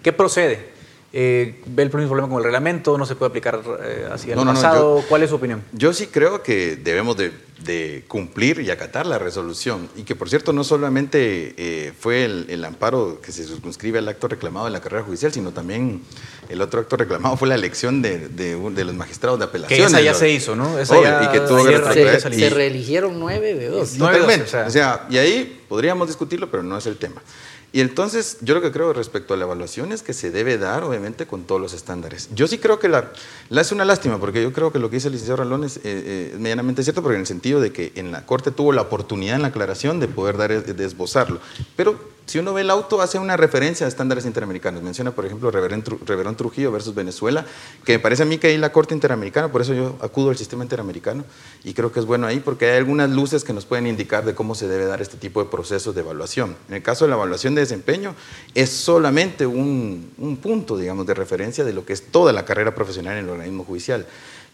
[0.02, 0.80] qué procede?
[1.12, 2.96] Eh, ¿Ve el problema con el reglamento?
[2.96, 5.04] ¿No se puede aplicar eh, así al pasado?
[5.10, 5.64] ¿Cuál es su opinión?
[5.72, 9.90] Yo sí creo que debemos de, cumplir y acatar la resolución.
[9.96, 14.28] Y que, por cierto, no solamente eh, fue el, amparo que se circunscribe al acto
[14.28, 16.02] reclamado en la carrera judicial, sino también
[16.48, 18.30] el otro acto reclamado fue la elección de,
[18.76, 19.80] los magistrados de apelación.
[19.80, 20.78] Que esa ya se hizo, ¿no?
[20.78, 23.98] Esa ya, y que tuvo que se, se, reeligieron nueve de dos.
[23.98, 24.56] Totalmente.
[24.56, 27.22] o sea, y ahí podríamos discutirlo, pero no es el tema.
[27.72, 30.84] Y entonces, yo lo que creo respecto a la evaluación es que se debe dar,
[30.84, 32.30] obviamente, con todos los estándares.
[32.34, 33.12] Yo sí creo que la,
[33.50, 35.78] la es una lástima, porque yo creo que lo que dice el licenciado Ralón es,
[35.78, 38.82] eh, eh, medianamente cierto, porque en el sentido de que en la Corte tuvo la
[38.82, 41.40] oportunidad en la aclaración de poder dar, de esbozarlo.
[41.76, 42.00] Pero
[42.30, 44.84] si uno ve el auto, hace una referencia a estándares interamericanos.
[44.84, 47.44] Menciona, por ejemplo, Reverón Trujillo versus Venezuela,
[47.84, 50.38] que me parece a mí que hay la Corte Interamericana, por eso yo acudo al
[50.38, 51.26] sistema interamericano
[51.64, 54.36] y creo que es bueno ahí porque hay algunas luces que nos pueden indicar de
[54.36, 56.56] cómo se debe dar este tipo de procesos de evaluación.
[56.68, 58.14] En el caso de la evaluación de desempeño,
[58.54, 62.76] es solamente un, un punto, digamos, de referencia de lo que es toda la carrera
[62.76, 64.06] profesional en el organismo judicial.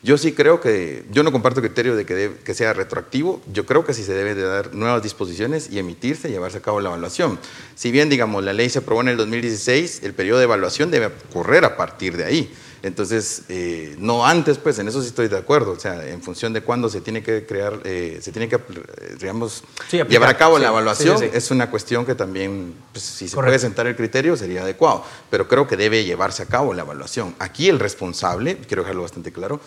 [0.04, 3.66] Yo sí creo que, yo no comparto el criterio de que, que sea retroactivo, yo
[3.66, 6.90] creo que sí se debe de dar nuevas disposiciones y emitirse llevarse a cabo la
[6.90, 7.40] evaluación.
[7.76, 11.12] Si bien, digamos, la ley se aprobó en el 2016, el periodo de evaluación debe
[11.34, 12.54] correr a partir de ahí.
[12.86, 16.54] Entonces, eh, no antes, pues en eso sí estoy de acuerdo, o sea, en función
[16.54, 20.60] de cuándo se tiene que crear, eh, se tiene que, eh, digamos, llevar a cabo
[20.60, 24.62] la evaluación, es una cuestión que también, pues, si se puede sentar el criterio, sería
[24.62, 27.34] adecuado, pero creo que debe llevarse a cabo la evaluación.
[27.40, 29.60] Aquí el responsable, quiero dejarlo bastante claro,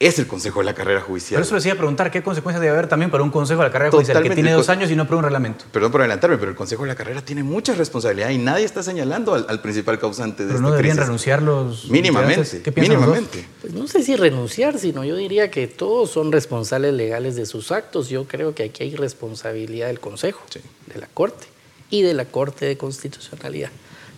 [0.00, 1.38] es el Consejo de la Carrera Judicial.
[1.38, 3.68] Por eso les iba a preguntar qué consecuencias debe haber también para un Consejo de
[3.68, 5.66] la Carrera Judicial que tiene dos años y no aprueba un reglamento.
[5.70, 8.82] Perdón por adelantarme, pero el Consejo de la Carrera tiene mucha responsabilidad y nadie está
[8.82, 12.62] señalando al, principal causante de pero no deberían renunciar los mínimamente.
[12.62, 13.46] ¿Qué mínimamente.
[13.60, 17.70] Pues no sé si renunciar, sino yo diría que todos son responsables legales de sus
[17.70, 18.08] actos.
[18.08, 20.40] Yo creo que aquí hay responsabilidad del Consejo,
[20.86, 21.46] de la Corte
[21.90, 23.70] y de la Corte de Constitucionalidad.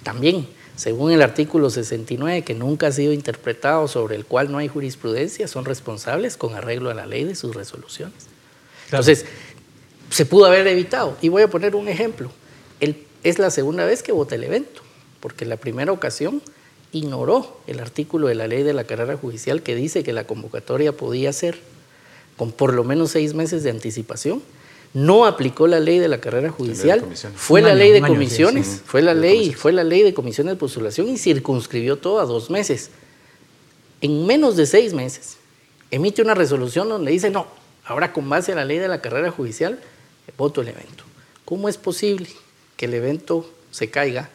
[0.04, 4.68] También según el artículo 69, que nunca ha sido interpretado, sobre el cual no hay
[4.68, 8.26] jurisprudencia, son responsables con arreglo a la ley de sus resoluciones.
[8.86, 9.26] Entonces,
[10.10, 11.16] se pudo haber evitado.
[11.20, 12.30] Y voy a poner un ejemplo.
[13.22, 14.82] es la segunda vez que vota el evento,
[15.20, 16.42] porque en la primera ocasión
[16.92, 20.92] ignoró el artículo de la ley de la carrera judicial que dice que la convocatoria
[20.92, 21.58] podía ser
[22.36, 24.42] con por lo menos seis meses de anticipación
[24.94, 29.14] no aplicó la ley de la carrera judicial, fue la ley de comisiones, fue la
[29.14, 32.90] ley, fue la ley de comisiones de postulación y circunscribió todo a dos meses.
[34.00, 35.38] En menos de seis meses
[35.90, 37.46] emite una resolución donde dice no,
[37.84, 39.78] ahora con base a la ley de la carrera judicial
[40.36, 41.04] voto el evento.
[41.44, 42.28] ¿Cómo es posible
[42.76, 44.28] que el evento se caiga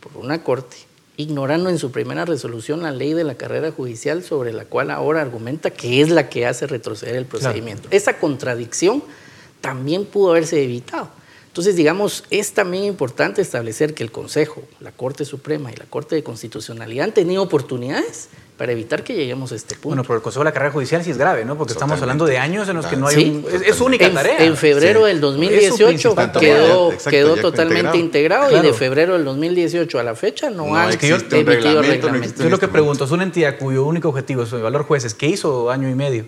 [0.00, 0.76] por una corte
[1.16, 5.20] ignorando en su primera resolución la ley de la carrera judicial sobre la cual ahora
[5.20, 7.88] argumenta que es la que hace retroceder el procedimiento?
[7.90, 9.02] Esa contradicción
[9.60, 11.08] también pudo haberse evitado.
[11.50, 16.14] Entonces, digamos, es también importante establecer que el Consejo, la Corte Suprema y la Corte
[16.14, 19.88] de Constitucionalidad han tenido oportunidades para evitar que lleguemos a este punto.
[19.88, 21.56] Bueno, pero el Consejo de la Carrera Judicial sí es grave, ¿no?
[21.58, 23.44] Porque estamos hablando de años en los que no hay...
[23.66, 24.38] es, su única tarea.
[24.44, 30.14] En febrero del 2018 quedó, quedó totalmente integrado, y de febrero del 2018 a la
[30.14, 32.44] fecha no, han emitido reglamento.
[32.44, 35.14] Yo lo que pregunto, es una entidad cuyo único objetivo es evaluar jueces.
[35.14, 36.26] ¿Qué hizo año y medio?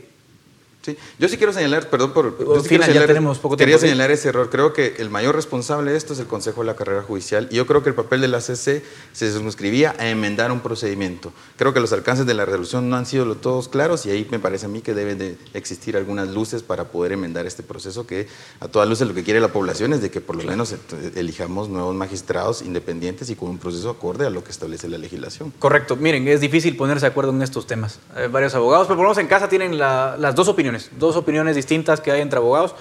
[0.83, 0.97] Sí.
[1.19, 2.37] Yo sí quiero señalar, perdón por...
[2.63, 4.51] señalar, tenemos poco Quería señalar ese error.
[4.51, 7.57] Creo que el mayor responsable de esto es el Consejo de la Carrera Judicial y
[7.57, 11.33] yo creo que el papel de la CC se circunscribía a enmendar un procedimiento.
[11.57, 14.39] Creo que los alcances de la resolución no han sido todos claros y ahí me
[14.39, 18.27] parece a mí que deben de existir algunas luces para poder enmendar este proceso que
[18.59, 20.75] a todas luces lo que quiere la población es de que por lo menos
[21.15, 25.53] elijamos nuevos magistrados independientes y con un proceso acorde a lo que establece la legislación.
[25.59, 25.95] Correcto.
[25.97, 28.01] Miren, es difícil ponerse de acuerdo en estos temas.
[28.15, 31.57] Hay varios abogados, pero por lo menos en casa tienen las dos opiniones dos opiniones
[31.57, 32.75] distintas que hay entre abogados.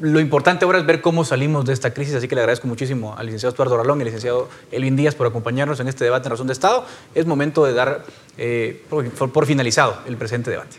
[0.00, 3.14] Lo importante ahora es ver cómo salimos de esta crisis, así que le agradezco muchísimo
[3.16, 6.32] al licenciado Estuardo Ralón y al licenciado Elvin Díaz por acompañarnos en este debate en
[6.32, 6.84] Razón de Estado.
[7.14, 8.04] Es momento de dar
[8.36, 10.76] eh, por finalizado el presente debate.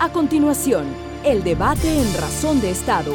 [0.00, 0.86] A continuación,
[1.24, 3.12] el debate en Razón de Estado.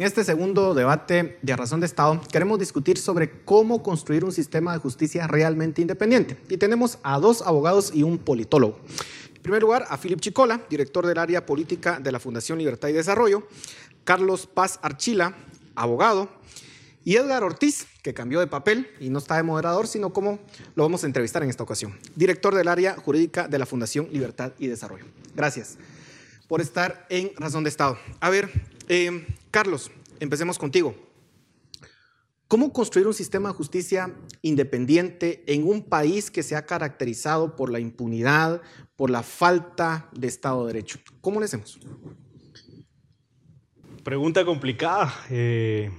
[0.00, 4.72] En este segundo debate de razón de Estado queremos discutir sobre cómo construir un sistema
[4.72, 6.38] de justicia realmente independiente.
[6.48, 8.80] Y tenemos a dos abogados y un politólogo.
[9.36, 12.92] En primer lugar, a Philip Chicola, director del área política de la Fundación Libertad y
[12.94, 13.46] Desarrollo,
[14.04, 15.34] Carlos Paz Archila,
[15.74, 16.30] abogado,
[17.04, 20.38] y Edgar Ortiz, que cambió de papel y no está de moderador, sino como
[20.76, 24.52] lo vamos a entrevistar en esta ocasión, director del área jurídica de la Fundación Libertad
[24.58, 25.04] y Desarrollo.
[25.36, 25.76] Gracias
[26.48, 27.98] por estar en Razón de Estado.
[28.18, 28.50] A ver,
[28.88, 30.94] eh, Carlos, empecemos contigo.
[32.46, 37.70] ¿Cómo construir un sistema de justicia independiente en un país que se ha caracterizado por
[37.70, 38.60] la impunidad,
[38.96, 40.98] por la falta de Estado de Derecho?
[41.20, 41.78] ¿Cómo lo hacemos?
[44.02, 45.14] Pregunta complicada.
[45.30, 45.90] Eh,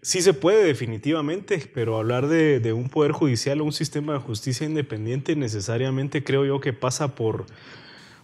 [0.00, 4.20] sí se puede definitivamente, pero hablar de, de, un poder judicial o un sistema de
[4.20, 7.46] justicia independiente necesariamente creo yo que pasa por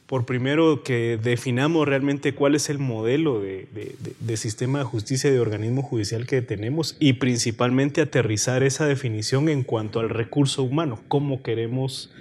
[0.07, 5.41] por primero que definamos realmente cuál es el modelo de, sistema de justicia y de
[5.41, 11.43] organismo judicial que tenemos y principalmente aterrizar esa definición en cuanto al recurso humano, cómo
[11.43, 12.13] queremos,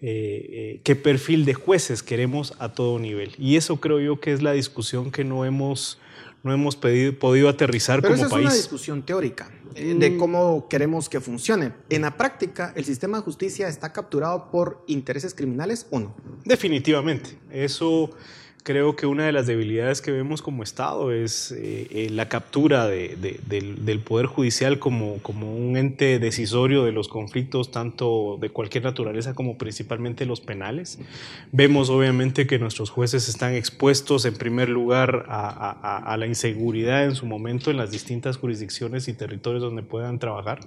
[0.00, 3.32] eh, eh, qué perfil de jueces queremos a todo nivel.
[3.38, 5.98] Y eso creo yo que es la discusión que no hemos
[6.46, 8.46] no hemos pedido, podido aterrizar Pero como esa país.
[8.46, 10.18] Es una discusión teórica eh, de Mm.
[10.18, 11.72] cómo queremos que funcione.
[11.90, 16.14] En la práctica, ¿el sistema de justicia está capturado por intereses criminales o no?
[16.44, 17.36] Definitivamente.
[17.50, 18.10] Eso
[18.66, 22.88] creo que una de las debilidades que vemos como Estado es eh, eh, la captura
[22.88, 28.82] de, de, del, Poder Judicial como, un ente decisorio de los conflictos, tanto de cualquier
[28.82, 30.98] naturaleza como principalmente los penales.
[31.52, 37.24] Vemos obviamente que nuestros jueces están expuestos en primer lugar a la inseguridad en su
[37.24, 40.58] momento en las distintas jurisdicciones y territorios donde puedan trabajar.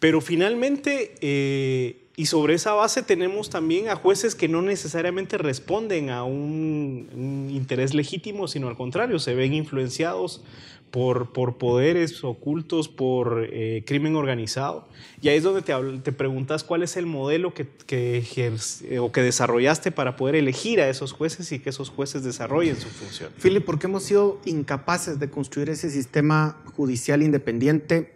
[0.00, 1.14] Pero finalmente...
[1.20, 7.50] Eh, y sobre esa base tenemos también a jueces que no necesariamente responden a un,
[7.50, 10.42] interés legítimo, sino al contrario, se ven influenciados
[10.90, 14.88] por, poderes ocultos, por eh, crimen organizado.
[15.20, 19.92] Y ahí es donde te, preguntas cuál es el modelo que, ejerce, o que desarrollaste
[19.92, 23.30] para poder elegir a esos jueces y que esos jueces desarrollen su función.
[23.42, 28.14] Philip, ¿por qué hemos sido incapaces de construir ese sistema judicial independiente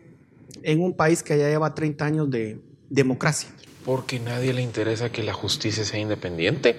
[0.63, 3.51] en un país que ya lleva 30 años de democracia?
[3.91, 6.77] Porque nadie le interesa que la justicia sea independiente.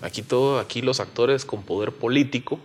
[0.00, 2.58] Aquí todo, aquí los actores con poder político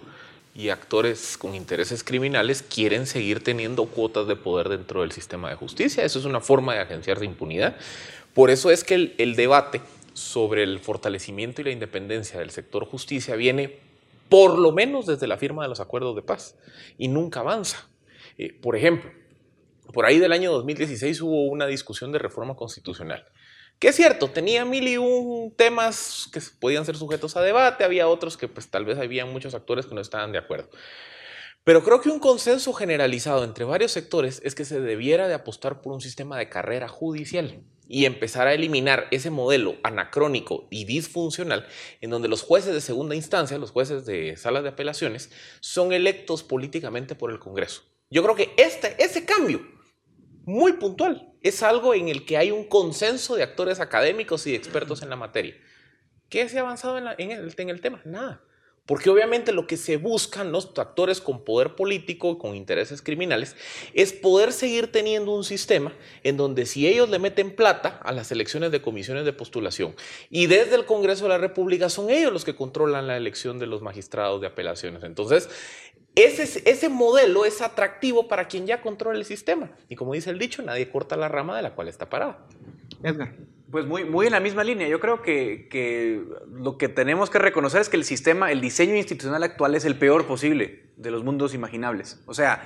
[0.55, 5.57] y actores con intereses criminales quieren seguir teniendo cuotas de poder dentro del sistema de
[5.57, 6.05] justicia.
[6.05, 7.75] Eso es una forma de agenciar de impunidad.
[8.33, 9.81] Por eso es que el, el debate
[10.13, 13.79] sobre el fortalecimiento y la independencia del sector justicia viene
[14.29, 16.55] por lo menos desde la firma de los acuerdos de paz
[16.97, 17.89] y nunca avanza.
[18.37, 19.11] Eh, por ejemplo,
[19.91, 23.25] por ahí del año 2016 hubo una discusión de reforma constitucional
[23.79, 28.07] que es cierto, tenía mil y un temas que podían ser sujetos a debate, había
[28.09, 30.69] otros que pues tal vez había muchos actores que no estaban de acuerdo.
[31.63, 35.81] Pero creo que un consenso generalizado entre varios sectores es que se debiera de apostar
[35.81, 41.67] por un sistema de carrera judicial y empezar a eliminar ese modelo anacrónico y disfuncional
[42.01, 46.43] en donde los jueces de segunda instancia, los jueces de salas de apelaciones, son electos
[46.43, 47.83] políticamente por el Congreso.
[48.09, 49.61] Yo creo que este, ese cambio
[50.45, 51.28] muy puntual.
[51.41, 55.15] Es algo en el que hay un consenso de actores académicos y expertos en la
[55.15, 55.55] materia.
[56.29, 58.01] ¿Qué se ha avanzado en, la, en, el, en, el, tema?
[58.05, 58.41] Nada.
[58.85, 63.55] Porque obviamente lo que se buscan los actores con poder político, con intereses criminales,
[63.93, 68.31] es poder seguir teniendo un sistema en donde si ellos le meten plata a las
[68.31, 69.95] elecciones de comisiones de postulación
[70.31, 73.67] y desde el Congreso de la República son ellos los que controlan la elección de
[73.67, 75.03] los magistrados de apelaciones.
[75.03, 75.49] Entonces,
[76.23, 79.71] ese, ese, modelo es atractivo para quien ya controla el sistema.
[79.89, 82.45] Y como dice el dicho, nadie corta la rama de la cual está parada.
[83.03, 83.33] Edgar.
[83.71, 84.87] Pues muy, muy en la misma línea.
[84.87, 88.95] Yo creo que, que, lo que tenemos que reconocer es que el sistema, el diseño
[88.95, 92.19] institucional actual es el peor posible de los mundos imaginables.
[92.25, 92.65] O sea,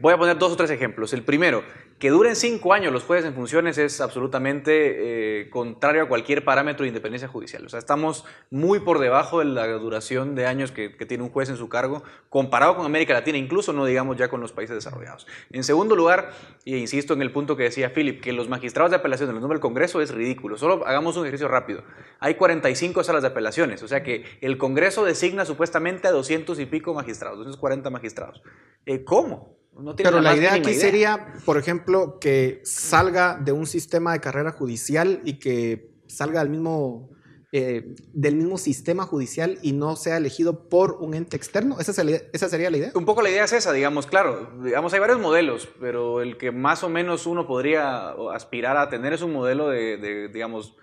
[0.00, 1.12] voy a poner dos o tres ejemplos.
[1.12, 1.62] El primero,
[2.00, 6.84] que duren cinco años los jueces en funciones es absolutamente eh, contrario a cualquier parámetro
[6.84, 7.66] de independencia judicial.
[7.66, 11.50] O sea, estamos muy por debajo de la duración de años que, tiene un juez
[11.50, 15.26] en su cargo, comparado con América Latina, incluso no digamos ya con los países desarrollados.
[15.50, 16.30] En segundo lugar,
[16.64, 19.42] y insisto en el punto que decía Philip, que los magistrados de apelación en los
[19.42, 20.56] nombres del Congreso es ridículo.
[20.56, 21.82] Solo hagamos un ejercicio rápido.
[22.18, 26.64] Hay 45 salas de apelaciones, o sea que el Congreso designa supuestamente a 200 y
[26.64, 28.42] pico magistrados, 240 magistrados.
[28.86, 29.59] Eh, ¿Cómo?
[29.78, 30.80] No Pero la, la idea aquí idea.
[30.80, 36.50] sería, por ejemplo, que salga de un sistema de carrera judicial y que salga del
[36.50, 37.08] mismo,
[37.52, 41.78] eh, del mismo sistema judicial y no sea elegido por un ente externo.
[41.80, 42.92] ¿Esa sería, ¿Esa sería la idea?
[42.94, 44.50] Un poco la idea es esa, digamos, claro.
[44.62, 49.12] Digamos, hay varios modelos, pero el que más o menos uno podría aspirar a tener
[49.14, 50.76] es un modelo de, de digamos,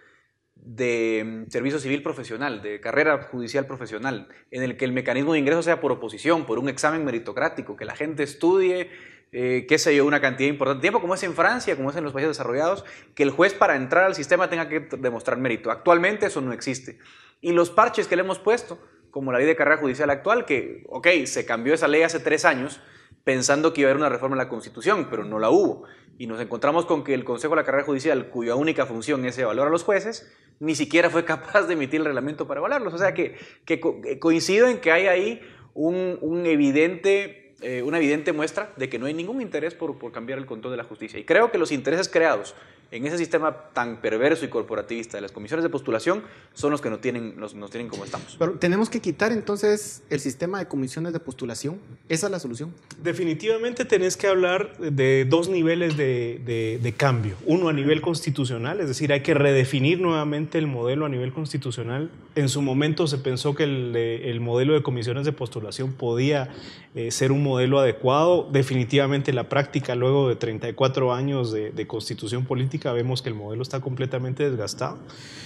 [0.67, 5.63] de servicio civil profesional, de carrera judicial profesional, en el que el mecanismo de ingreso
[5.63, 8.89] sea por oposición, por un examen meritocrático, que la gente estudie
[9.33, 11.95] eh, qué sé yo, una cantidad importante de tiempo, como es en Francia, como es
[11.97, 15.69] en los países desarrollados, que el juez para entrar al sistema tenga que demostrar mérito.
[15.69, 16.99] Actualmente eso no existe.
[17.41, 18.79] Y los parches que le hemos puesto,
[19.11, 22.45] como la ley de carrera judicial actual, que, ok, se cambió esa ley hace tres
[22.45, 22.79] años
[23.23, 25.83] pensando que iba a haber una reforma en la Constitución, pero no la hubo.
[26.17, 29.37] Y nos encontramos con que el Consejo de la Carrera Judicial, cuya única función es
[29.37, 32.93] evaluar a los jueces, ni siquiera fue capaz de emitir el reglamento para evaluarlos.
[32.93, 33.79] O sea que, que
[34.19, 35.41] coincido en que hay ahí
[35.73, 40.37] un evidente eh, una evidente muestra de que no hay ningún interés por, por, cambiar
[40.37, 41.19] el control de la justicia.
[41.19, 42.53] Y creo que los intereses creados
[42.91, 46.89] en ese sistema tan perverso y corporativista de las comisiones de postulación son los que
[46.89, 48.37] nos tienen, nos, tienen como estamos.
[48.39, 51.79] Pero tenemos que quitar entonces el sistema de comisiones de postulación.
[52.07, 52.73] ¿Esa es la solución?
[53.03, 57.35] Definitivamente tenés que hablar de dos niveles de, de, cambio.
[57.45, 62.09] Uno a nivel constitucional, es decir, hay que redefinir nuevamente el modelo a nivel constitucional.
[62.37, 66.49] En su momento se pensó que el, el modelo de comisiones de postulación podía
[66.93, 68.47] eh, ser un modelo adecuado.
[68.51, 73.63] Definitivamente la práctica, luego de 34 años de, de constitución política, vemos que el modelo
[73.63, 74.99] está completamente desgastado.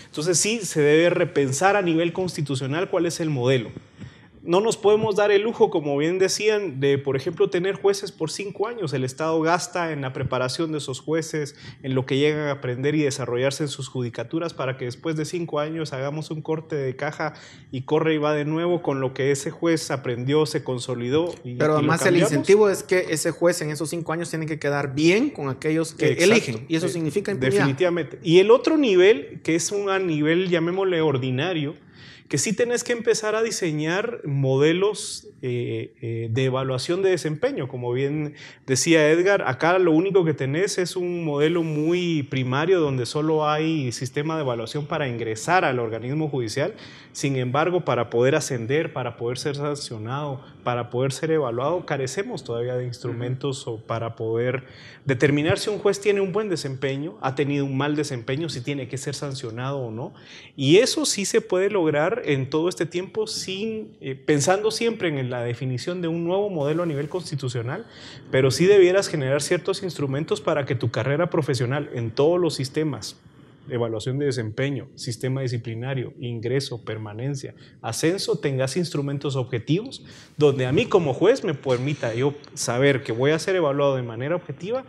[0.07, 3.71] Entonces sí, se debe repensar a nivel constitucional cuál es el modelo
[4.43, 8.31] no nos podemos dar el lujo, como bien decían, de, por ejemplo, tener jueces por
[8.31, 8.93] cinco años.
[8.93, 12.95] El Estado gasta en la preparación de esos jueces, en lo que llegan a aprender
[12.95, 16.95] y desarrollarse en sus judicaturas, para que después de cinco años hagamos un corte de
[16.95, 17.33] caja
[17.71, 21.35] y corre y va de nuevo con lo que ese juez aprendió, se consolidó.
[21.43, 24.95] Pero además el incentivo es que ese juez en esos cinco años tiene que quedar
[24.95, 26.65] bien con aquellos que eligen.
[26.67, 27.59] Y eso significa impunidad.
[27.59, 28.19] Definitivamente.
[28.23, 31.75] Y el otro nivel, que es un nivel, llamémosle ordinario,
[32.31, 37.67] que sí tenés que empezar a diseñar modelos eh, eh, de evaluación de desempeño.
[37.67, 43.05] Como bien decía Edgar, acá lo único que tenés es un modelo muy primario donde
[43.05, 46.73] solo hay sistema de evaluación para ingresar al organismo judicial.
[47.11, 52.75] Sin embargo, para poder ascender, para poder ser sancionado, para poder ser evaluado, carecemos todavía
[52.75, 54.63] de instrumentos o para poder
[55.03, 58.87] determinar si un juez tiene un buen desempeño, ha tenido un mal desempeño, si tiene
[58.87, 60.13] que ser sancionado o no.
[60.55, 65.29] Y eso sí se puede lograr en todo este tiempo sin, eh, pensando siempre en
[65.29, 67.85] la definición de un nuevo modelo a nivel constitucional,
[68.31, 73.17] pero sí debieras generar ciertos instrumentos para que tu carrera profesional en todos los sistemas,
[73.69, 80.03] evaluación de desempeño, sistema disciplinario, ingreso, permanencia, ascenso, tengas instrumentos objetivos
[80.37, 84.01] donde a mí como juez me permita yo saber que voy a ser evaluado de
[84.01, 84.83] manera objetiva,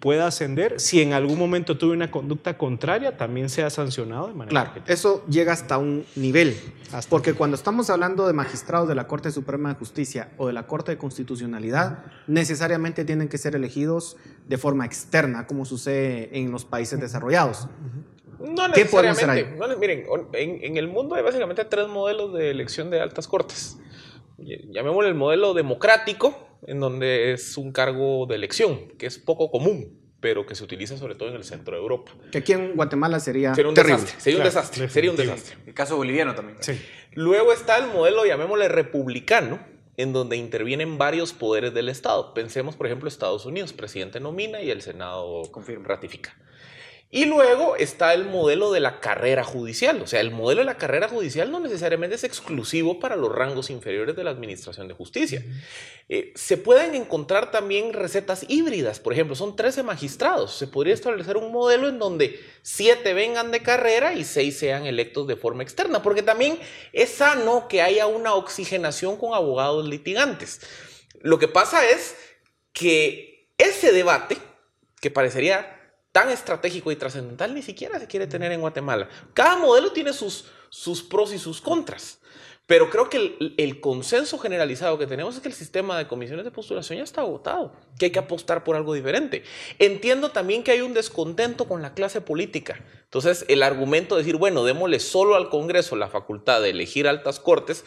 [0.00, 0.78] pueda ascender.
[0.80, 5.24] Si en algún momento tuve una conducta contraria, también sea sancionado de manera Claro, eso
[5.28, 6.56] llega hasta un nivel.
[7.08, 10.66] Porque cuando estamos hablando de magistrados de la Corte Suprema de Justicia o de la
[10.66, 16.64] Corte de Constitucionalidad, necesariamente tienen que ser elegidos de forma externa, como sucede en los
[16.64, 17.68] países desarrollados.
[18.38, 19.56] No necesariamente.
[19.78, 23.78] miren, en, en, el mundo hay básicamente tres modelos de elección de altas cortes.
[24.38, 29.98] Llamémosle el modelo democrático, en donde es un cargo de elección, que es poco común,
[30.20, 32.12] pero que se utiliza sobre todo en el centro de Europa.
[32.32, 34.20] Que aquí en Guatemala sería, un desastre.
[34.20, 34.88] Sería un desastre.
[34.88, 35.56] Sería un desastre.
[35.66, 36.58] El caso boliviano también.
[36.60, 36.80] Sí.
[37.12, 39.60] Luego está el modelo, llamémosle republicano,
[39.96, 42.34] en donde intervienen varios poderes del Estado.
[42.34, 45.86] Pensemos, por ejemplo, Estados Unidos, presidente nomina y el Senado Confirma.
[45.86, 46.36] ratifica.
[47.10, 50.02] Y luego está el modelo de la carrera judicial.
[50.02, 53.70] O sea, el modelo de la carrera judicial no necesariamente es exclusivo para los rangos
[53.70, 55.42] inferiores de la Administración de Justicia.
[56.10, 59.00] Eh, se pueden encontrar también recetas híbridas.
[59.00, 60.54] Por ejemplo, son 13 magistrados.
[60.54, 65.26] Se podría establecer un modelo en donde 7 vengan de carrera y 6 sean electos
[65.26, 66.02] de forma externa.
[66.02, 66.58] Porque también
[66.92, 70.60] es sano que haya una oxigenación con abogados litigantes.
[71.22, 72.16] Lo que pasa es
[72.74, 74.36] que ese debate,
[75.00, 75.77] que parecería
[76.18, 79.08] tan estratégico y trascendental ni siquiera se quiere tener en Guatemala.
[79.34, 82.18] Cada modelo tiene sus, sus pros y sus contras.
[82.66, 86.44] Pero creo que el, el, consenso generalizado que tenemos es que el sistema de comisiones
[86.44, 89.44] de postulación ya está agotado, que hay que apostar por algo diferente.
[89.78, 92.84] Entiendo también que hay un descontento con la clase política.
[93.04, 97.38] Entonces, el argumento de decir, bueno, démosle solo al Congreso la facultad de elegir altas
[97.38, 97.84] cortes,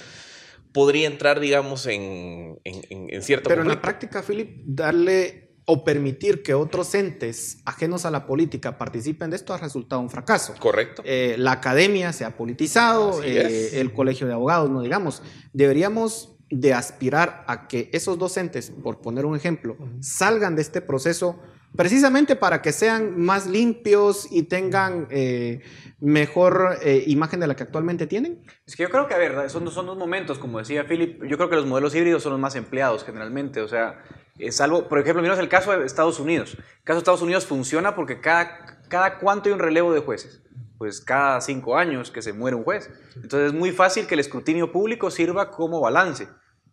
[0.72, 6.44] podría entrar, digamos, en, en, en cierto Pero en la práctica, Philip, darle o permitir
[6.44, 10.56] que otros entes ajenos a la política participen de esto ha resultado un fracaso.
[10.60, 11.04] Correcto.
[11.06, 15.22] Eh, la academia se ha politizado, eh, el colegio de abogados, no digamos.
[15.54, 20.82] Deberíamos de aspirar a que esos dos entes, por poner un ejemplo, salgan de este
[20.82, 21.40] proceso
[21.78, 25.62] precisamente para que sean más limpios y tengan eh,
[26.02, 28.44] mejor imagen de la que actualmente tienen?
[28.66, 31.38] Es que yo creo que, a ver, son, son dos momentos, como decía Philip, yo
[31.38, 34.04] creo que los modelos híbridos son los más empleados generalmente, o sea,
[34.50, 36.56] salvo, por ejemplo, miramos el caso de Estados Unidos.
[36.56, 40.42] El caso de Estados Unidos funciona porque cada, cada cuánto hay un relevo de jueces.
[40.78, 42.90] Pues cada cinco años que se muere un juez.
[43.16, 46.28] Entonces es muy fácil que el escrutinio público sirva como balance.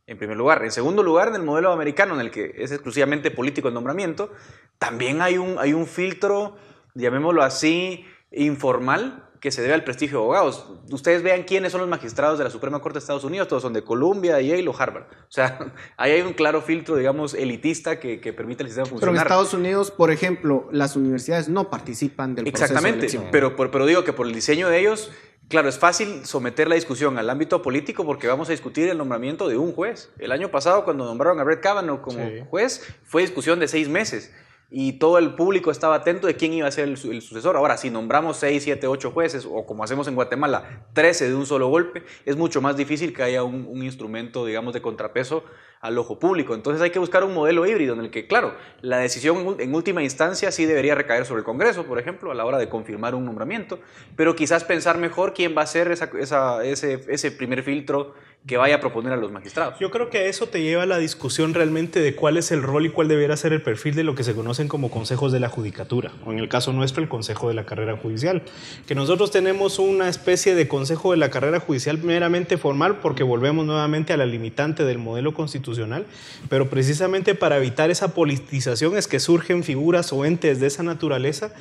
[0.07, 0.65] en primer lugar.
[0.65, 4.33] En segundo lugar, en el modelo americano, en el que es exclusivamente político el nombramiento,
[4.79, 6.57] también hay un, hay un filtro,
[6.95, 10.67] llamémoslo así, informal, que se debe al prestigio de abogados.
[10.91, 13.73] Ustedes vean quiénes son los magistrados de la Suprema Corte de Estados Unidos, todos son
[13.73, 15.05] de Columbia, Yale o Harvard.
[15.05, 15.59] O sea,
[15.97, 19.13] ahí hay un claro filtro, digamos, elitista que, que permite el sistema funcionar.
[19.15, 23.55] Pero en Estados Unidos, por ejemplo, las universidades no participan del Exactamente, proceso de elección.
[23.57, 25.11] pero, pero digo que por el diseño de ellos,
[25.49, 29.49] claro, es fácil someter la discusión al ámbito político porque vamos a discutir el nombramiento
[29.49, 30.11] de un juez.
[30.19, 32.41] El año pasado, cuando nombraron a Brett Kavanaugh como Sí.
[32.51, 34.33] juez, fue discusión de seis meses.
[34.71, 37.57] Y todo el público estaba atento de quién iba a ser el, su- el sucesor.
[37.57, 41.47] Ahora, si nombramos 6, 7, 8 jueces, o como hacemos en Guatemala, 13 de un
[41.47, 45.43] solo golpe, es mucho más difícil que haya un, instrumento, digamos, de contrapeso
[45.81, 46.55] al ojo público.
[46.55, 50.03] Entonces hay que buscar un modelo híbrido en el que, claro, la decisión en última
[50.03, 53.25] instancia sí debería recaer sobre el Congreso, por ejemplo, a la hora de confirmar un
[53.25, 53.79] nombramiento,
[54.17, 58.15] pero quizás pensar mejor quién va a ser ese primer filtro
[58.47, 59.79] que vaya a proponer a los magistrados.
[59.79, 62.87] Yo creo que eso te lleva a la discusión realmente de cuál es el rol
[62.87, 65.51] y cuál debería ser el perfil de lo que se conocen como consejos de la
[65.51, 68.43] judicatura, o en el caso nuestro el Consejo de la Carrera Judicial,
[68.87, 73.67] que nosotros tenemos una especie de Consejo de la Carrera Judicial meramente formal porque volvemos
[73.67, 76.07] nuevamente a la limitante del modelo constitucional,
[76.49, 81.53] pero precisamente para evitar esa politización es que surgen figuras o entes de esa naturaleza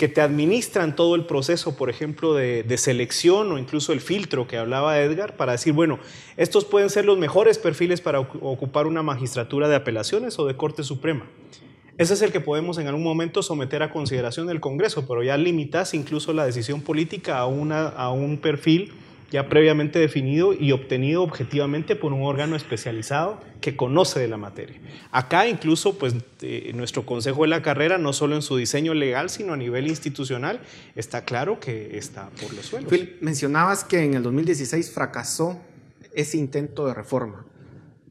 [0.00, 4.56] que te administran todo el proceso, por ejemplo, de, selección o incluso el filtro que
[4.56, 5.98] hablaba Edgar, para decir, bueno,
[6.38, 10.56] estos pueden ser los mejores perfiles para ocu- ocupar una magistratura de apelaciones o de
[10.56, 11.26] Corte Suprema.
[11.98, 15.36] Ese es el que podemos en algún momento someter a consideración del Congreso, pero ya
[15.36, 18.94] limitas incluso la decisión política a, una, a un perfil
[19.30, 24.76] ya previamente definido y obtenido objetivamente por un órgano especializado que conoce de la materia.
[25.12, 29.30] Acá incluso pues eh, nuestro Consejo de la Carrera, no solo en su diseño legal,
[29.30, 30.60] sino a nivel institucional,
[30.96, 32.90] está claro que está por los suelos.
[32.90, 35.60] Phil, mencionabas que en el 2016 fracasó
[36.14, 37.44] ese intento de reforma.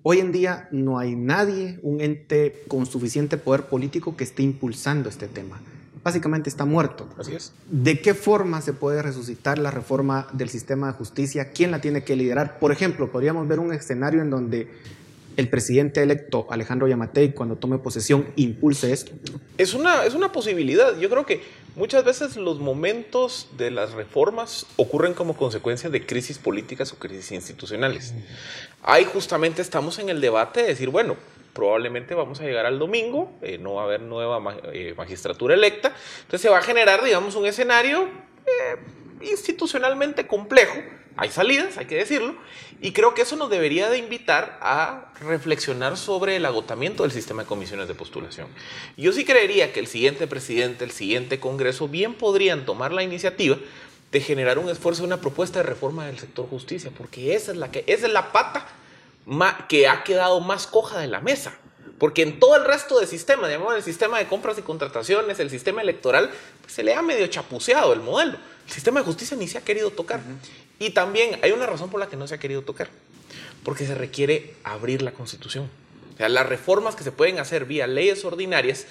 [0.04, 5.10] Hoy en día no hay nadie, un ente con suficiente poder político que esté impulsando
[5.10, 5.60] este tema.
[6.04, 7.08] Básicamente está muerto.
[7.18, 7.54] Así es.
[7.70, 11.52] ¿De qué forma se puede resucitar la reforma del sistema de justicia?
[11.52, 12.60] ¿Quién la tiene que liderar?
[12.60, 14.70] Por ejemplo, podríamos ver un escenario en donde
[15.40, 19.14] el presidente electo Alejandro Yamatei, cuando tome posesión, impulse esto.
[19.58, 20.98] Es una, es una posibilidad.
[21.00, 21.42] Yo creo que
[21.78, 27.32] muchas veces los momentos de las reformas ocurren como consecuencia de crisis políticas o crisis
[27.32, 28.14] institucionales.
[28.84, 31.16] Ahí justamente estamos en el debate de decir, bueno,
[31.60, 34.42] probablemente vamos a llegar al domingo, eh, no va a haber nueva
[34.72, 38.08] eh, magistratura electa, entonces se va a generar, digamos, un escenario
[38.46, 38.78] eh,
[39.20, 40.82] institucionalmente complejo.
[41.18, 42.34] Hay salidas, hay que decirlo,
[42.80, 47.42] y creo que eso nos debería de invitar a reflexionar sobre el agotamiento del sistema
[47.42, 48.48] de comisiones de postulación.
[48.96, 53.58] Yo sí creería que el siguiente presidente, el siguiente Congreso, bien podrían tomar la iniciativa
[54.14, 57.70] de generar un esfuerzo, una propuesta de reforma del sector justicia, porque esa es la,
[57.70, 58.66] que, esa es la pata
[59.68, 61.54] que ha quedado más coja de la mesa.
[61.98, 65.50] Porque en todo el resto del sistema, digamos, el sistema de compras y contrataciones, el
[65.50, 68.38] sistema electoral, pues, se le ha medio chapuceado el modelo.
[68.66, 70.22] El sistema de justicia ni se ha querido tocar.
[70.80, 72.90] Y también hay una razón por la que no se ha querido tocar.
[73.64, 75.70] Porque se requiere abrir la constitución.
[76.14, 78.86] O sea, las reformas que se pueden hacer vía leyes ordinarias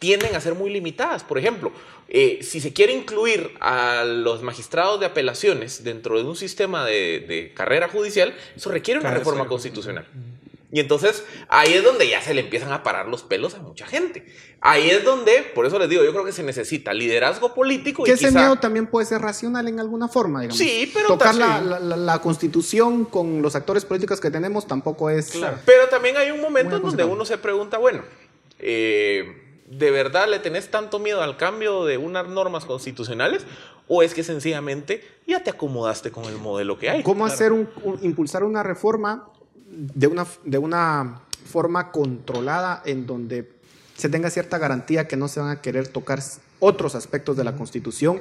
[0.00, 1.22] tienden a ser muy limitadas.
[1.22, 1.70] Por ejemplo,
[2.08, 7.20] eh, si se quiere incluir a los magistrados de apelaciones dentro de un sistema de,
[7.20, 10.08] de carrera judicial, eso requiere una reforma constitucional.
[10.72, 13.86] Y entonces ahí es donde ya se le empiezan a parar los pelos a mucha
[13.86, 14.24] gente.
[14.60, 18.12] Ahí es donde, por eso les digo, yo creo que se necesita liderazgo político Que
[18.12, 20.58] y ese quizá- miedo también puede ser racional en alguna forma, digamos.
[20.58, 25.10] Sí, pero Tocar la, la- la- la constitución con los actores políticos que tenemos tampoco
[25.10, 25.32] es...
[25.66, 28.02] Pero también hay un momento en donde uno se pregunta, bueno,
[28.60, 33.46] eh, ¿de verdad le tenés tanto miedo al cambio de unas normas constitucionales?
[33.88, 37.02] ¿O es que sencillamente ya te acomodaste con el modelo que hay?
[37.02, 39.28] ¿Cómo hacer un, un- impulsar una reforma
[39.66, 43.50] de una, de una forma controlada en donde
[43.96, 46.20] se tenga cierta garantía que no se van a querer tocar
[46.60, 48.20] otros aspectos de la Constitución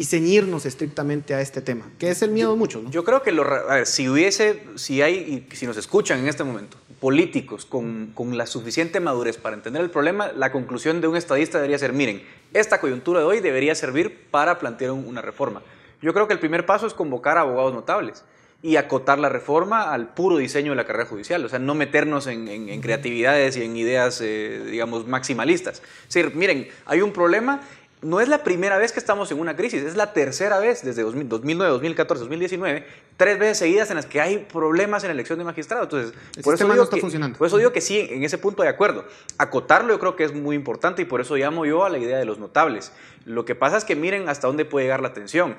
[0.00, 1.90] y ceñirnos estrictamente a este tema?
[1.98, 2.90] Que es el miedo de muchos, ¿no?
[2.90, 6.28] Yo creo que lo, a ver, si hubiese, si hay, y si nos escuchan en
[6.28, 11.08] este momento, políticos con, con la suficiente madurez para entender el problema, la conclusión de
[11.08, 12.22] un estadista debería ser, miren,
[12.54, 15.62] esta coyuntura de hoy debería servir para plantear un- una reforma.
[16.02, 18.24] Yo creo que el primer paso es convocar a abogados notables
[18.62, 22.26] y acotar la reforma al puro diseño de la carrera judicial, o sea, no meternos
[22.26, 25.82] en, en- en creatividades y en ideas, eh, digamos, maximalistas.
[26.08, 27.60] Es decir, miren, hay un problema
[28.02, 31.02] no es la primera vez que estamos en una crisis, es la tercera vez desde
[31.02, 32.86] 2000 2009, 2014, 2019,
[33.16, 35.84] tres veces seguidas en las que hay problemas en la elección de magistrados.
[35.84, 37.38] Entonces, El por eso, sistema digo no está que, funcionando.
[37.38, 39.04] por eso digo que sí, en ese punto de acuerdo.
[39.38, 42.18] Acotarlo yo creo que es muy importante y por eso llamo yo a la idea
[42.18, 42.92] de los notables.
[43.26, 45.56] Lo que pasa es que miren hasta dónde puede llegar la tensión.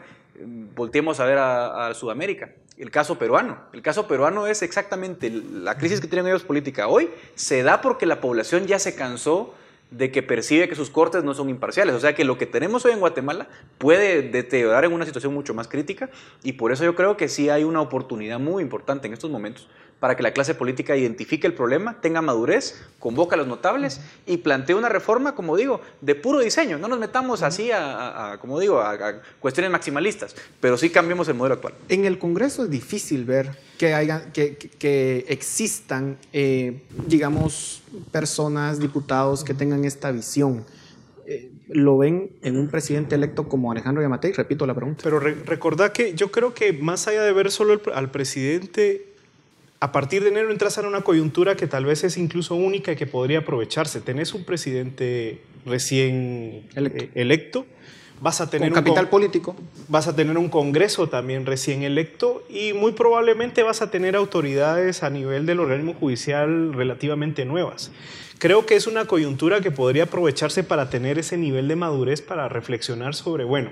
[0.76, 3.60] volteemos a ver a, a Sudamérica el caso peruano.
[3.74, 8.08] El caso peruano es exactamente la crisis que tienen ellos política hoy, se da porque
[8.08, 9.54] la población ya se cansó
[9.92, 11.94] de que percibe que sus cortes no son imparciales.
[11.94, 15.54] O sea que lo que tenemos hoy en Guatemala puede deteriorar en una situación mucho
[15.54, 16.10] más crítica
[16.44, 19.68] y por eso yo creo que sí hay una oportunidad muy importante en estos momentos
[20.00, 24.38] para que la clase política identifique el problema, tenga madurez, convoque a los notables y
[24.38, 26.80] plantee una reforma, como digo, de puro diseño.
[26.80, 31.54] No nos metamos así a, como digo, a, cuestiones maximalistas, pero sí cambiemos el modelo
[31.54, 31.76] actual.
[31.88, 33.52] En el Congreso es difícil ver
[33.82, 40.68] que, haya, que, que existan, eh, digamos, personas, diputados que tengan esta visión.
[41.26, 44.34] Eh, lo ven en un presidente electo como Alejandro Yamatei?
[44.34, 45.02] Repito la pregunta.
[45.04, 49.08] Pero recordad que yo creo que más allá de ver solo al presidente
[49.80, 52.96] a partir de enero entras en una coyuntura que tal vez es incluso única y
[52.96, 54.00] que podría aprovecharse.
[54.00, 56.68] Tenés un presidente recién
[57.16, 57.66] electo, eh,
[58.22, 59.56] vas a tener un capital político,
[59.90, 65.04] vas a tener un Congreso también recién electo y muy probablemente vas a tener autoridades
[65.04, 67.92] a nivel del organismo judicial relativamente nuevas.
[68.38, 72.48] Creo que es una coyuntura que podría aprovecharse para tener ese nivel de madurez para
[72.48, 73.72] reflexionar sobre, bueno,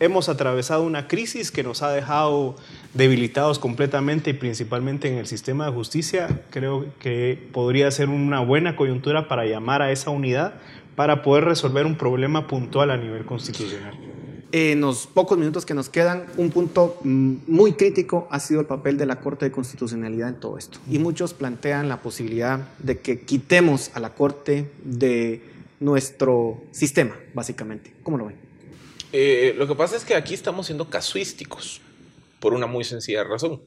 [0.00, 2.56] hemos atravesado una crisis que nos ha dejado
[2.94, 6.42] debilitados completamente y principalmente en el sistema de justicia.
[6.50, 10.54] Creo que podría ser una buena coyuntura para llamar a esa unidad
[10.96, 13.98] para poder resolver un problema puntual a nivel constitucional.
[14.52, 18.66] En los pocos minutos que nos quedan, un punto mm, muy crítico ha sido el
[18.66, 20.78] papel de la Corte de Constitucionalidad en todo esto.
[20.88, 25.42] Y muchos plantean la posibilidad de que quitemos a la Corte de
[25.80, 27.94] nuestro sistema, básicamente.
[28.04, 28.36] ¿Cómo lo ven?
[29.12, 31.80] Eh, lo que pasa es que aquí estamos siendo casuísticos
[32.38, 33.62] por una muy sencilla razón.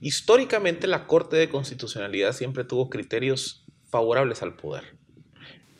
[0.00, 4.99] Históricamente la Corte de Constitucionalidad siempre tuvo criterios favorables al poder.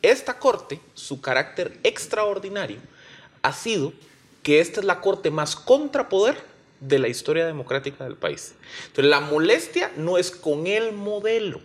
[0.01, 2.79] Esta Corte, su carácter extraordinario,
[3.41, 3.93] ha sido
[4.43, 6.37] que esta es la Corte más contrapoder
[6.79, 8.55] de la historia democrática del país.
[8.87, 11.61] Entonces la molestia no es con el modelo,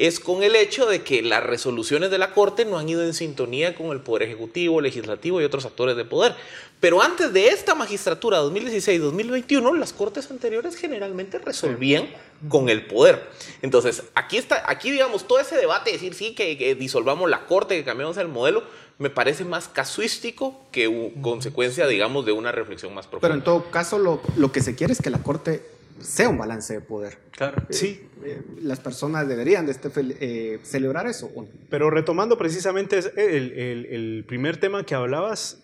[0.00, 3.12] es con el hecho de que las resoluciones de la Corte no han ido en
[3.12, 6.34] sintonía con el Poder Ejecutivo, Legislativo y otros actores de poder.
[6.80, 12.08] Pero antes de esta magistratura 2016-2021, las Cortes anteriores generalmente resolvían
[12.48, 13.28] con el poder.
[13.60, 17.76] Entonces, aquí está, aquí digamos, todo ese debate de decir sí, que, disolvamos la Corte,
[17.76, 18.62] que cambiamos el modelo,
[18.96, 23.28] me parece más casuístico que consecuencia, digamos, de una reflexión más profunda.
[23.28, 26.38] Pero en todo caso, lo, lo que se quiere es que la Corte sea un
[26.38, 27.18] balance de poder.
[27.30, 27.62] Claro.
[27.68, 28.02] Eh, sí.
[28.24, 31.30] Eh, las personas deberían de este, eh, celebrar eso.
[31.68, 35.62] Pero retomando precisamente el, el, el, primer tema que hablabas,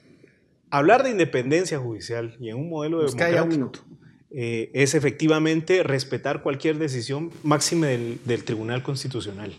[0.70, 3.84] hablar de independencia judicial y en un modelo de democrático
[4.30, 9.56] es efectivamente respetar cualquier decisión máxima del, del Tribunal Constitucional.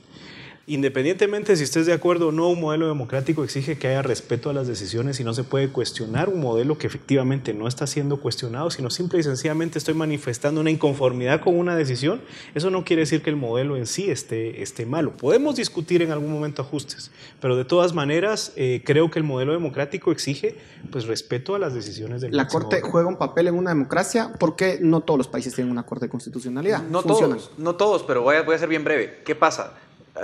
[0.70, 4.53] Independientemente si estés de acuerdo o no, un modelo democrático exige que haya respeto a
[4.53, 8.70] las decisiones y no se puede cuestionar un modelo que efectivamente no está siendo cuestionado,
[8.70, 12.20] sino simple y sencillamente estoy manifestando una inconformidad con una decisión.
[12.53, 15.15] Eso no quiere decir que el modelo en sí esté, esté malo.
[15.15, 19.53] Podemos discutir en algún momento ajustes, pero de todas maneras eh, creo que el modelo
[19.53, 20.57] democrático exige
[20.91, 24.80] pues, respeto a las decisiones del La Corte juega un papel en una democracia porque
[24.82, 26.84] no todos los países tienen una Corte de constitucionalidad.
[26.84, 29.22] No todos, no todos, pero voy a, voy a ser bien breve.
[29.24, 29.74] ¿Qué pasa?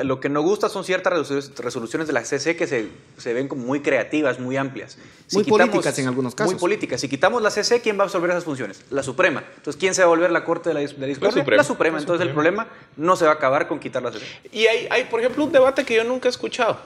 [0.03, 2.87] Lo que no gusta son ciertas resoluciones de la CC que se,
[3.17, 4.97] se ven como muy creativas, muy amplias.
[5.31, 6.53] muy políticas en algunos casos.
[6.53, 7.01] Muy políticas.
[7.01, 8.81] Si quitamos la CC, ¿quién va a absorber esas funciones?
[8.89, 9.43] La Suprema.
[9.57, 11.99] Entonces, ¿quién se va a volver la Corte de la, de la Suprema.
[11.99, 12.67] Entonces, el problema
[12.97, 14.25] no se va a acabar con quitar la CC.
[14.51, 16.77] Y hay, hay, por ejemplo, un debate que yo nunca he escuchado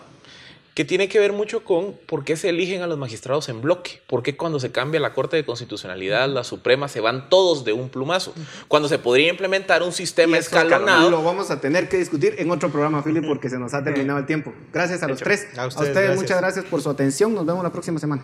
[0.78, 4.00] que tiene que ver mucho con por qué se eligen a los magistrados en bloque,
[4.06, 7.74] por qué cuando se cambia la Corte de Constitucionalidad, la Suprema, se van todos de
[7.74, 8.32] un plumazo,
[8.68, 11.10] cuando se podría implementar un sistema escalonado.
[11.10, 14.20] Lo vamos a tener que discutir en otro programa, Philip, porque se nos ha terminado
[14.20, 14.54] el tiempo.
[14.72, 15.48] Gracias a los tres.
[15.58, 17.34] A ustedes, muchas gracias por su atención.
[17.34, 18.24] Nos vemos la próxima semana.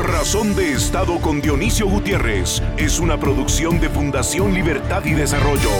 [0.00, 5.70] Razón de Estado con Dionisio Gutiérrez es una producción de Fundación Libertad y Desarrollo.